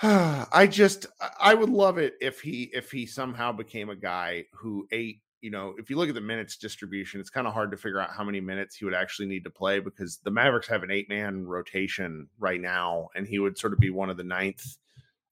I 0.02 0.68
just 0.70 1.06
I 1.40 1.54
would 1.54 1.70
love 1.70 1.98
it 1.98 2.14
if 2.20 2.40
he 2.40 2.70
if 2.72 2.92
he 2.92 3.04
somehow 3.04 3.50
became 3.50 3.90
a 3.90 3.96
guy 3.96 4.44
who 4.52 4.86
ate 4.92 5.22
you 5.40 5.50
know, 5.50 5.74
if 5.78 5.88
you 5.88 5.96
look 5.96 6.08
at 6.08 6.14
the 6.14 6.20
minutes 6.20 6.56
distribution, 6.56 7.20
it's 7.20 7.30
kind 7.30 7.46
of 7.46 7.52
hard 7.52 7.70
to 7.70 7.76
figure 7.76 8.00
out 8.00 8.10
how 8.10 8.24
many 8.24 8.40
minutes 8.40 8.76
he 8.76 8.84
would 8.84 8.94
actually 8.94 9.28
need 9.28 9.44
to 9.44 9.50
play 9.50 9.78
because 9.78 10.18
the 10.18 10.30
Mavericks 10.30 10.66
have 10.68 10.82
an 10.82 10.90
eight 10.90 11.08
man 11.08 11.46
rotation 11.46 12.28
right 12.38 12.60
now, 12.60 13.08
and 13.14 13.26
he 13.26 13.38
would 13.38 13.56
sort 13.56 13.72
of 13.72 13.78
be 13.78 13.90
one 13.90 14.10
of 14.10 14.16
the 14.16 14.24
ninth, 14.24 14.78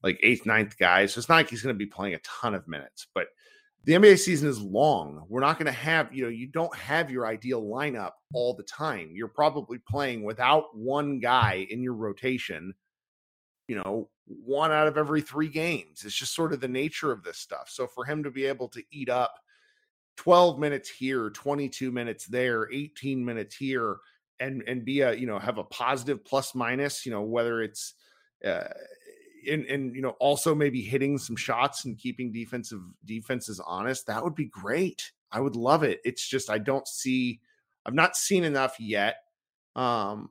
like 0.03 0.19
eighth, 0.23 0.47
ninth 0.47 0.79
guys. 0.79 1.15
So 1.15 1.19
it's 1.19 1.29
not 1.29 1.37
like 1.37 1.51
he's 1.51 1.63
going 1.63 1.75
to 1.75 1.79
be 1.79 1.87
playing 1.87 2.15
a 2.15 2.19
ton 2.19 2.55
of 2.55 2.69
minutes, 2.69 3.07
but 3.15 3.29
the 3.85 3.93
NBA 3.93 4.19
season 4.19 4.49
is 4.49 4.61
long. 4.61 5.25
We're 5.29 5.41
not 5.41 5.59
going 5.59 5.67
to 5.67 5.73
have, 5.73 6.13
you 6.13 6.25
know, 6.25 6.29
you 6.29 6.49
don't 6.49 6.75
have 6.77 7.11
your 7.11 7.27
ideal 7.27 7.63
lineup 7.63 8.13
all 8.35 8.55
the 8.55 8.65
time. 8.65 9.11
You're 9.13 9.29
probably 9.29 9.79
playing 9.79 10.25
without 10.25 10.77
one 10.77 11.21
guy 11.21 11.67
in 11.71 11.83
your 11.83 11.95
rotation 11.95 12.75
you 13.69 13.77
know, 13.77 14.09
one 14.27 14.73
out 14.73 14.87
of 14.87 14.97
every 14.97 15.21
three 15.21 15.49
games. 15.49 16.05
It's 16.05 16.15
just 16.15 16.35
sort 16.35 16.53
of 16.53 16.61
the 16.61 16.69
nature 16.69 17.13
of 17.13 17.23
this 17.23 17.39
stuff. 17.39 17.69
So 17.69 17.87
for 17.87 18.05
him 18.05 18.23
to 18.23 18.31
be 18.31 18.47
able 18.47 18.69
to 18.69 18.83
eat 18.91 19.09
up 19.09 19.35
12 20.17 20.59
minutes 20.59 20.89
here, 20.89 21.31
22 21.31 21.91
minutes 21.91 22.27
there, 22.27 22.71
18 22.73 23.25
minutes 23.25 23.57
here, 23.57 23.97
and 24.39 24.63
and 24.67 24.85
be 24.85 25.01
a 25.01 25.15
you 25.15 25.27
know 25.27 25.39
have 25.39 25.59
a 25.59 25.65
positive 25.65 26.25
plus 26.25 26.55
minus, 26.55 27.07
you 27.07 27.13
know 27.13 27.23
whether 27.23 27.63
it's 27.63 27.95
uh, 28.45 28.69
and 29.51 29.65
and 29.67 29.95
you 29.95 30.03
know 30.03 30.17
also 30.21 30.55
maybe 30.55 30.83
hitting 30.83 31.19
some 31.19 31.37
shots 31.37 31.85
and 31.85 31.99
keeping 31.99 32.33
defensive 32.33 32.81
defenses 33.05 33.61
honest, 33.65 34.07
that 34.07 34.23
would 34.23 34.35
be 34.35 34.47
great. 34.47 35.13
I 35.31 35.41
would 35.41 35.57
love 35.57 35.83
it. 35.83 36.01
It's 36.05 36.27
just 36.27 36.51
I 36.51 36.59
don't 36.59 36.87
see, 36.87 37.41
I've 37.85 37.95
not 37.95 38.17
seen 38.17 38.45
enough 38.45 38.77
yet. 38.79 39.17
Um, 39.75 40.31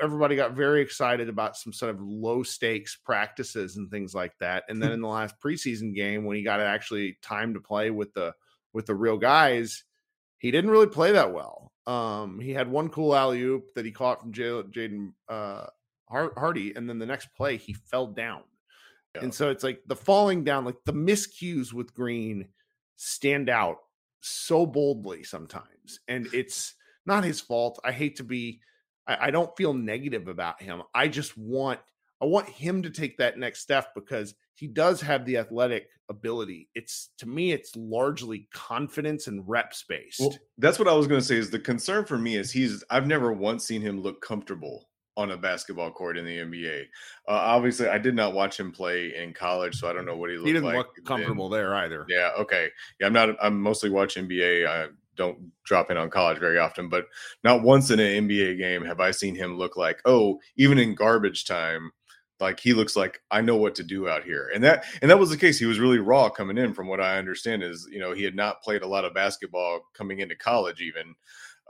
everybody 0.00 0.36
got 0.36 0.52
very 0.52 0.80
excited 0.80 1.28
about 1.28 1.56
some 1.56 1.72
sort 1.72 1.94
of 1.94 2.00
low 2.00 2.42
stakes 2.42 2.96
practices 2.96 3.76
and 3.76 3.90
things 3.90 4.14
like 4.14 4.32
that. 4.38 4.64
And 4.68 4.82
then 4.82 4.92
in 4.92 5.00
the 5.00 5.08
last 5.08 5.34
preseason 5.40 5.94
game, 5.94 6.24
when 6.24 6.36
he 6.36 6.42
got 6.42 6.60
actually 6.60 7.18
time 7.22 7.54
to 7.54 7.60
play 7.60 7.90
with 7.90 8.12
the 8.14 8.34
with 8.72 8.86
the 8.86 8.94
real 8.94 9.16
guys, 9.16 9.84
he 10.38 10.50
didn't 10.50 10.70
really 10.70 10.86
play 10.86 11.12
that 11.12 11.32
well. 11.32 11.72
Um, 11.86 12.38
he 12.38 12.52
had 12.52 12.70
one 12.70 12.90
cool 12.90 13.16
alley 13.16 13.40
oop 13.40 13.74
that 13.74 13.84
he 13.84 13.90
caught 13.90 14.20
from 14.20 14.32
Jaden 14.32 15.12
uh, 15.28 15.66
Hardy, 16.08 16.74
and 16.74 16.88
then 16.88 16.98
the 16.98 17.06
next 17.06 17.28
play 17.36 17.56
he 17.56 17.72
fell 17.72 18.06
down. 18.06 18.42
Yeah. 19.14 19.22
And 19.22 19.34
so 19.34 19.50
it's 19.50 19.64
like 19.64 19.80
the 19.86 19.96
falling 19.96 20.44
down, 20.44 20.64
like 20.64 20.76
the 20.84 20.92
miscues 20.92 21.72
with 21.72 21.94
Green 21.94 22.48
stand 22.96 23.48
out 23.48 23.78
so 24.20 24.66
boldly 24.66 25.22
sometimes, 25.22 26.00
and 26.08 26.28
it's 26.32 26.74
not 27.06 27.24
his 27.24 27.40
fault. 27.40 27.80
I 27.84 27.92
hate 27.92 28.16
to 28.16 28.24
be 28.24 28.60
I, 29.08 29.26
I 29.26 29.30
don't 29.30 29.56
feel 29.56 29.74
negative 29.74 30.28
about 30.28 30.62
him. 30.62 30.82
I 30.94 31.08
just 31.08 31.36
want 31.36 31.80
I 32.20 32.26
want 32.26 32.48
him 32.48 32.82
to 32.82 32.90
take 32.90 33.16
that 33.18 33.38
next 33.38 33.60
step 33.60 33.94
because 33.94 34.34
he 34.54 34.66
does 34.66 35.00
have 35.00 35.24
the 35.24 35.38
athletic 35.38 35.88
ability. 36.08 36.68
It's 36.74 37.10
to 37.18 37.26
me, 37.26 37.52
it's 37.52 37.74
largely 37.76 38.48
confidence 38.52 39.26
and 39.26 39.48
reps 39.48 39.84
based. 39.88 40.20
Well, 40.20 40.36
that's 40.58 40.78
what 40.78 40.88
I 40.88 40.94
was 40.94 41.06
going 41.06 41.20
to 41.20 41.26
say. 41.26 41.36
Is 41.36 41.50
the 41.50 41.58
concern 41.58 42.04
for 42.04 42.18
me 42.18 42.36
is 42.36 42.52
he's 42.52 42.84
I've 42.90 43.06
never 43.06 43.32
once 43.32 43.64
seen 43.64 43.80
him 43.80 44.00
look 44.00 44.20
comfortable 44.20 44.88
on 45.18 45.32
a 45.32 45.36
basketball 45.36 45.90
court 45.90 46.16
in 46.16 46.24
the 46.24 46.38
NBA. 46.38 46.82
Uh, 47.26 47.32
obviously, 47.32 47.88
I 47.88 47.98
did 47.98 48.14
not 48.14 48.34
watch 48.34 48.58
him 48.58 48.70
play 48.70 49.16
in 49.16 49.34
college, 49.34 49.74
so 49.74 49.90
I 49.90 49.92
don't 49.92 50.06
know 50.06 50.16
what 50.16 50.30
he 50.30 50.36
looked 50.36 50.44
like. 50.44 50.48
He 50.48 50.52
didn't 50.52 50.66
like 50.66 50.76
look 50.76 51.04
comfortable 51.04 51.48
then. 51.48 51.60
there 51.60 51.74
either. 51.74 52.06
Yeah. 52.08 52.30
Okay. 52.38 52.68
Yeah. 53.00 53.08
I'm 53.08 53.12
not. 53.12 53.30
I'm 53.42 53.60
mostly 53.60 53.90
watching 53.90 54.28
NBA. 54.28 54.66
I 54.66 54.86
don't 55.16 55.50
drop 55.64 55.90
in 55.90 55.96
on 55.96 56.08
college 56.08 56.38
very 56.38 56.58
often, 56.58 56.88
but 56.88 57.06
not 57.42 57.62
once 57.64 57.90
in 57.90 57.98
an 57.98 58.28
NBA 58.28 58.58
game 58.58 58.84
have 58.84 59.00
I 59.00 59.10
seen 59.10 59.34
him 59.34 59.58
look 59.58 59.76
like, 59.76 60.00
oh, 60.04 60.38
even 60.56 60.78
in 60.78 60.94
garbage 60.94 61.44
time, 61.44 61.90
like 62.38 62.60
he 62.60 62.72
looks 62.72 62.94
like 62.94 63.20
I 63.32 63.40
know 63.40 63.56
what 63.56 63.74
to 63.74 63.82
do 63.82 64.08
out 64.08 64.22
here. 64.22 64.50
And 64.54 64.62
that 64.62 64.84
and 65.02 65.10
that 65.10 65.18
was 65.18 65.30
the 65.30 65.36
case. 65.36 65.58
He 65.58 65.66
was 65.66 65.80
really 65.80 65.98
raw 65.98 66.30
coming 66.30 66.56
in 66.56 66.72
from 66.72 66.86
what 66.86 67.00
I 67.00 67.18
understand 67.18 67.64
is, 67.64 67.88
you 67.90 67.98
know, 67.98 68.14
he 68.14 68.22
had 68.22 68.36
not 68.36 68.62
played 68.62 68.82
a 68.82 68.88
lot 68.88 69.04
of 69.04 69.14
basketball 69.14 69.80
coming 69.94 70.20
into 70.20 70.36
college 70.36 70.80
even. 70.80 71.16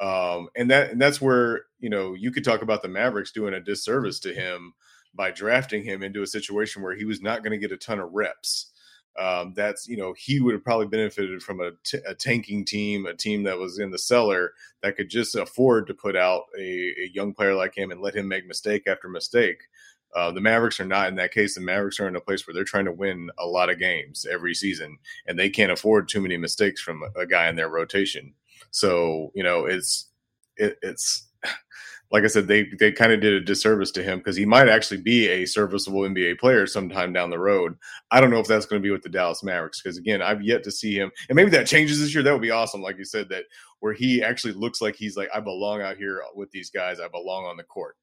Um, 0.00 0.48
and 0.56 0.70
that 0.70 0.90
and 0.90 1.00
that's 1.00 1.20
where, 1.20 1.62
you 1.80 1.90
know, 1.90 2.14
you 2.14 2.30
could 2.30 2.44
talk 2.44 2.62
about 2.62 2.82
the 2.82 2.88
Mavericks 2.88 3.32
doing 3.32 3.54
a 3.54 3.60
disservice 3.60 4.20
to 4.20 4.32
him 4.32 4.74
by 5.14 5.30
drafting 5.30 5.84
him 5.84 6.02
into 6.02 6.22
a 6.22 6.26
situation 6.26 6.82
where 6.82 6.94
he 6.94 7.04
was 7.04 7.20
not 7.20 7.42
going 7.42 7.52
to 7.52 7.58
get 7.58 7.72
a 7.72 7.76
ton 7.76 7.98
of 7.98 8.12
reps 8.12 8.70
um, 9.18 9.52
that's 9.56 9.88
you 9.88 9.96
know 9.96 10.14
he 10.16 10.40
would 10.40 10.54
have 10.54 10.62
probably 10.62 10.86
benefited 10.86 11.42
from 11.42 11.60
a, 11.60 11.72
t- 11.82 11.98
a 12.06 12.14
tanking 12.14 12.64
team, 12.64 13.04
a 13.06 13.14
team 13.14 13.42
that 13.42 13.58
was 13.58 13.78
in 13.78 13.90
the 13.90 13.98
cellar 13.98 14.52
that 14.82 14.96
could 14.96 15.10
just 15.10 15.34
afford 15.34 15.88
to 15.88 15.94
put 15.94 16.14
out 16.14 16.44
a, 16.56 16.62
a 16.62 17.10
young 17.12 17.34
player 17.34 17.54
like 17.54 17.76
him 17.76 17.90
and 17.90 18.00
let 18.00 18.14
him 18.14 18.28
make 18.28 18.46
mistake 18.46 18.86
after 18.86 19.08
mistake. 19.08 19.62
Uh, 20.14 20.30
the 20.30 20.40
Mavericks 20.40 20.80
are 20.80 20.86
not 20.86 21.08
in 21.08 21.16
that 21.16 21.32
case. 21.32 21.54
The 21.54 21.60
Mavericks 21.60 22.00
are 22.00 22.08
in 22.08 22.16
a 22.16 22.20
place 22.20 22.46
where 22.46 22.54
they're 22.54 22.64
trying 22.64 22.86
to 22.86 22.92
win 22.92 23.28
a 23.38 23.46
lot 23.46 23.70
of 23.70 23.78
games 23.78 24.24
every 24.30 24.54
season, 24.54 24.98
and 25.26 25.38
they 25.38 25.50
can't 25.50 25.72
afford 25.72 26.08
too 26.08 26.20
many 26.20 26.36
mistakes 26.36 26.80
from 26.80 27.02
a, 27.02 27.20
a 27.20 27.26
guy 27.26 27.48
in 27.48 27.56
their 27.56 27.68
rotation. 27.68 28.34
So 28.70 29.32
you 29.34 29.42
know, 29.42 29.66
it's 29.66 30.10
it, 30.56 30.78
it's 30.82 31.28
like 32.10 32.24
I 32.24 32.28
said, 32.28 32.46
they 32.46 32.66
they 32.78 32.90
kind 32.90 33.12
of 33.12 33.20
did 33.20 33.34
a 33.34 33.40
disservice 33.40 33.90
to 33.92 34.02
him 34.02 34.18
because 34.18 34.36
he 34.36 34.46
might 34.46 34.68
actually 34.68 35.02
be 35.02 35.28
a 35.28 35.46
serviceable 35.46 36.00
NBA 36.00 36.38
player 36.38 36.66
sometime 36.66 37.12
down 37.12 37.30
the 37.30 37.38
road. 37.38 37.76
I 38.10 38.20
don't 38.20 38.30
know 38.30 38.40
if 38.40 38.46
that's 38.46 38.66
going 38.66 38.80
to 38.80 38.86
be 38.86 38.90
with 38.90 39.02
the 39.02 39.10
Dallas 39.10 39.42
Mavericks 39.42 39.82
because 39.82 39.98
again, 39.98 40.22
I've 40.22 40.42
yet 40.42 40.64
to 40.64 40.70
see 40.70 40.94
him, 40.94 41.10
and 41.28 41.36
maybe 41.36 41.50
that 41.50 41.66
changes 41.66 42.00
this 42.00 42.14
year. 42.14 42.22
That 42.22 42.32
would 42.32 42.42
be 42.42 42.50
awesome, 42.50 42.80
like 42.80 42.98
you 42.98 43.04
said, 43.04 43.28
that 43.28 43.44
where 43.80 43.92
he 43.92 44.22
actually 44.22 44.54
looks 44.54 44.80
like 44.80 44.96
he's 44.96 45.16
like 45.16 45.28
I 45.34 45.40
belong 45.40 45.82
out 45.82 45.98
here 45.98 46.22
with 46.34 46.50
these 46.50 46.70
guys. 46.70 46.98
I 46.98 47.08
belong 47.08 47.44
on 47.44 47.56
the 47.56 47.64
court. 47.64 47.96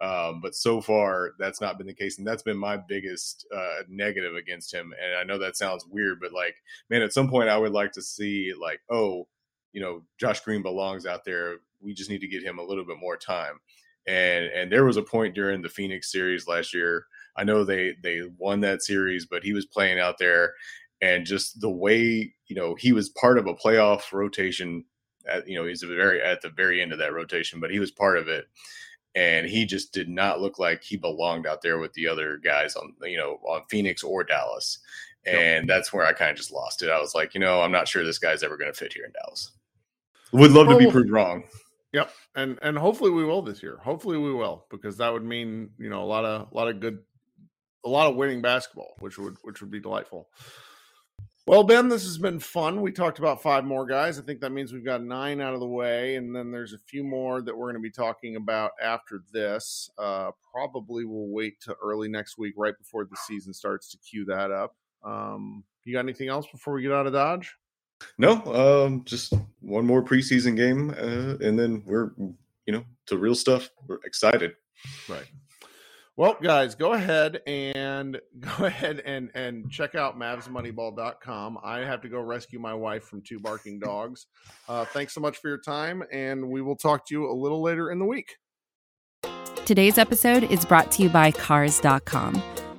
Um, 0.00 0.40
but 0.40 0.56
so 0.56 0.80
far, 0.80 1.30
that's 1.38 1.60
not 1.60 1.78
been 1.78 1.86
the 1.86 1.94
case, 1.94 2.18
and 2.18 2.26
that's 2.26 2.42
been 2.42 2.58
my 2.58 2.76
biggest 2.76 3.46
uh, 3.54 3.82
negative 3.88 4.34
against 4.34 4.74
him. 4.74 4.92
And 5.00 5.16
I 5.16 5.22
know 5.22 5.38
that 5.38 5.56
sounds 5.56 5.86
weird, 5.88 6.18
but 6.20 6.32
like, 6.32 6.56
man, 6.90 7.02
at 7.02 7.12
some 7.12 7.30
point, 7.30 7.48
I 7.48 7.56
would 7.56 7.72
like 7.72 7.92
to 7.92 8.02
see 8.02 8.52
like, 8.60 8.80
oh, 8.90 9.28
you 9.74 9.82
know, 9.82 10.02
Josh 10.18 10.40
Green 10.40 10.62
belongs 10.62 11.04
out 11.04 11.24
there. 11.24 11.56
We 11.82 11.92
just 11.92 12.08
need 12.08 12.20
to 12.20 12.28
get 12.28 12.42
him 12.42 12.58
a 12.58 12.64
little 12.64 12.86
bit 12.86 12.96
more 12.98 13.18
time. 13.18 13.60
And 14.06 14.46
and 14.46 14.72
there 14.72 14.84
was 14.84 14.96
a 14.96 15.02
point 15.02 15.34
during 15.34 15.60
the 15.60 15.68
Phoenix 15.68 16.10
series 16.10 16.48
last 16.48 16.72
year. 16.72 17.06
I 17.36 17.44
know 17.44 17.64
they 17.64 17.94
they 18.02 18.22
won 18.38 18.60
that 18.60 18.82
series, 18.82 19.26
but 19.26 19.42
he 19.42 19.52
was 19.52 19.66
playing 19.66 19.98
out 19.98 20.18
there, 20.18 20.54
and 21.02 21.26
just 21.26 21.60
the 21.60 21.70
way 21.70 22.32
you 22.46 22.56
know 22.56 22.74
he 22.76 22.92
was 22.92 23.10
part 23.10 23.36
of 23.36 23.46
a 23.46 23.54
playoff 23.54 24.12
rotation. 24.12 24.84
At, 25.26 25.48
you 25.48 25.58
know, 25.58 25.66
he's 25.66 25.82
very 25.82 26.22
at 26.22 26.42
the 26.42 26.50
very 26.50 26.80
end 26.80 26.92
of 26.92 26.98
that 26.98 27.14
rotation, 27.14 27.58
but 27.58 27.70
he 27.70 27.78
was 27.78 27.90
part 27.90 28.18
of 28.18 28.28
it 28.28 28.46
and 29.14 29.46
he 29.46 29.64
just 29.64 29.92
did 29.92 30.08
not 30.08 30.40
look 30.40 30.58
like 30.58 30.82
he 30.82 30.96
belonged 30.96 31.46
out 31.46 31.62
there 31.62 31.78
with 31.78 31.92
the 31.92 32.06
other 32.06 32.38
guys 32.38 32.74
on 32.76 32.92
you 33.02 33.16
know 33.16 33.38
on 33.44 33.62
Phoenix 33.70 34.02
or 34.02 34.24
Dallas. 34.24 34.80
And 35.26 35.66
that's 35.66 35.90
where 35.92 36.04
I 36.04 36.12
kind 36.12 36.30
of 36.30 36.36
just 36.36 36.52
lost 36.52 36.82
it. 36.82 36.90
I 36.90 37.00
was 37.00 37.14
like, 37.14 37.32
you 37.32 37.40
know, 37.40 37.62
I'm 37.62 37.72
not 37.72 37.88
sure 37.88 38.04
this 38.04 38.18
guy's 38.18 38.42
ever 38.42 38.58
going 38.58 38.70
to 38.70 38.78
fit 38.78 38.92
here 38.92 39.06
in 39.06 39.12
Dallas. 39.12 39.52
Would 40.34 40.50
love 40.50 40.68
to 40.68 40.76
be 40.76 40.90
proved 40.90 41.10
wrong. 41.10 41.44
Yep, 41.92 42.10
and 42.34 42.58
and 42.60 42.76
hopefully 42.76 43.12
we 43.12 43.24
will 43.24 43.40
this 43.40 43.62
year. 43.62 43.78
Hopefully 43.80 44.18
we 44.18 44.34
will 44.34 44.66
because 44.68 44.96
that 44.96 45.12
would 45.12 45.24
mean 45.24 45.70
you 45.78 45.88
know 45.88 46.02
a 46.02 46.04
lot 46.04 46.24
of 46.24 46.50
a 46.50 46.54
lot 46.54 46.68
of 46.68 46.80
good, 46.80 46.98
a 47.84 47.88
lot 47.88 48.10
of 48.10 48.16
winning 48.16 48.42
basketball, 48.42 48.96
which 48.98 49.16
would 49.16 49.36
which 49.42 49.60
would 49.60 49.70
be 49.70 49.78
delightful. 49.78 50.28
Well, 51.46 51.62
Ben, 51.62 51.88
this 51.88 52.02
has 52.04 52.18
been 52.18 52.40
fun. 52.40 52.80
We 52.80 52.90
talked 52.90 53.20
about 53.20 53.42
five 53.42 53.64
more 53.64 53.86
guys. 53.86 54.18
I 54.18 54.22
think 54.22 54.40
that 54.40 54.50
means 54.50 54.72
we've 54.72 54.84
got 54.84 55.04
nine 55.04 55.40
out 55.40 55.54
of 55.54 55.60
the 55.60 55.68
way, 55.68 56.16
and 56.16 56.34
then 56.34 56.50
there's 56.50 56.72
a 56.72 56.78
few 56.78 57.04
more 57.04 57.42
that 57.42 57.56
we're 57.56 57.66
going 57.66 57.80
to 57.80 57.88
be 57.88 57.90
talking 57.90 58.34
about 58.34 58.72
after 58.82 59.22
this. 59.30 59.88
Uh, 59.98 60.30
probably 60.52 61.04
we'll 61.04 61.28
wait 61.28 61.60
to 61.60 61.76
early 61.80 62.08
next 62.08 62.38
week, 62.38 62.54
right 62.56 62.76
before 62.76 63.04
the 63.04 63.16
season 63.28 63.52
starts, 63.52 63.90
to 63.90 63.98
cue 63.98 64.24
that 64.24 64.50
up. 64.50 64.74
Um, 65.04 65.62
you 65.84 65.92
got 65.92 66.00
anything 66.00 66.28
else 66.28 66.46
before 66.50 66.74
we 66.74 66.82
get 66.82 66.92
out 66.92 67.06
of 67.06 67.12
Dodge? 67.12 67.54
No, 68.18 68.86
um, 68.86 69.04
just 69.04 69.32
one 69.60 69.86
more 69.86 70.02
preseason 70.02 70.56
game, 70.56 70.90
uh, 70.90 71.44
and 71.44 71.58
then 71.58 71.82
we're 71.86 72.10
you 72.66 72.72
know 72.72 72.84
to 73.06 73.18
real 73.18 73.34
stuff. 73.34 73.70
We're 73.86 74.00
excited. 74.04 74.54
Right. 75.08 75.26
Well, 76.16 76.36
guys, 76.40 76.76
go 76.76 76.92
ahead 76.92 77.40
and 77.46 78.20
go 78.40 78.66
ahead 78.66 79.00
and 79.04 79.30
and 79.34 79.70
check 79.70 79.94
out 79.94 80.18
mavsmoneyball.com. 80.18 81.58
I 81.62 81.80
have 81.80 82.00
to 82.02 82.08
go 82.08 82.20
rescue 82.20 82.58
my 82.58 82.74
wife 82.74 83.04
from 83.04 83.22
two 83.22 83.40
barking 83.40 83.78
dogs. 83.78 84.26
Uh, 84.68 84.84
thanks 84.84 85.12
so 85.12 85.20
much 85.20 85.38
for 85.38 85.48
your 85.48 85.58
time, 85.58 86.04
and 86.12 86.48
we 86.48 86.62
will 86.62 86.76
talk 86.76 87.06
to 87.08 87.14
you 87.14 87.30
a 87.30 87.34
little 87.34 87.62
later 87.62 87.90
in 87.90 87.98
the 87.98 88.06
week. 88.06 88.36
Today's 89.64 89.96
episode 89.96 90.44
is 90.44 90.64
brought 90.64 90.92
to 90.92 91.02
you 91.02 91.08
by 91.08 91.30
Cars.com. 91.30 92.42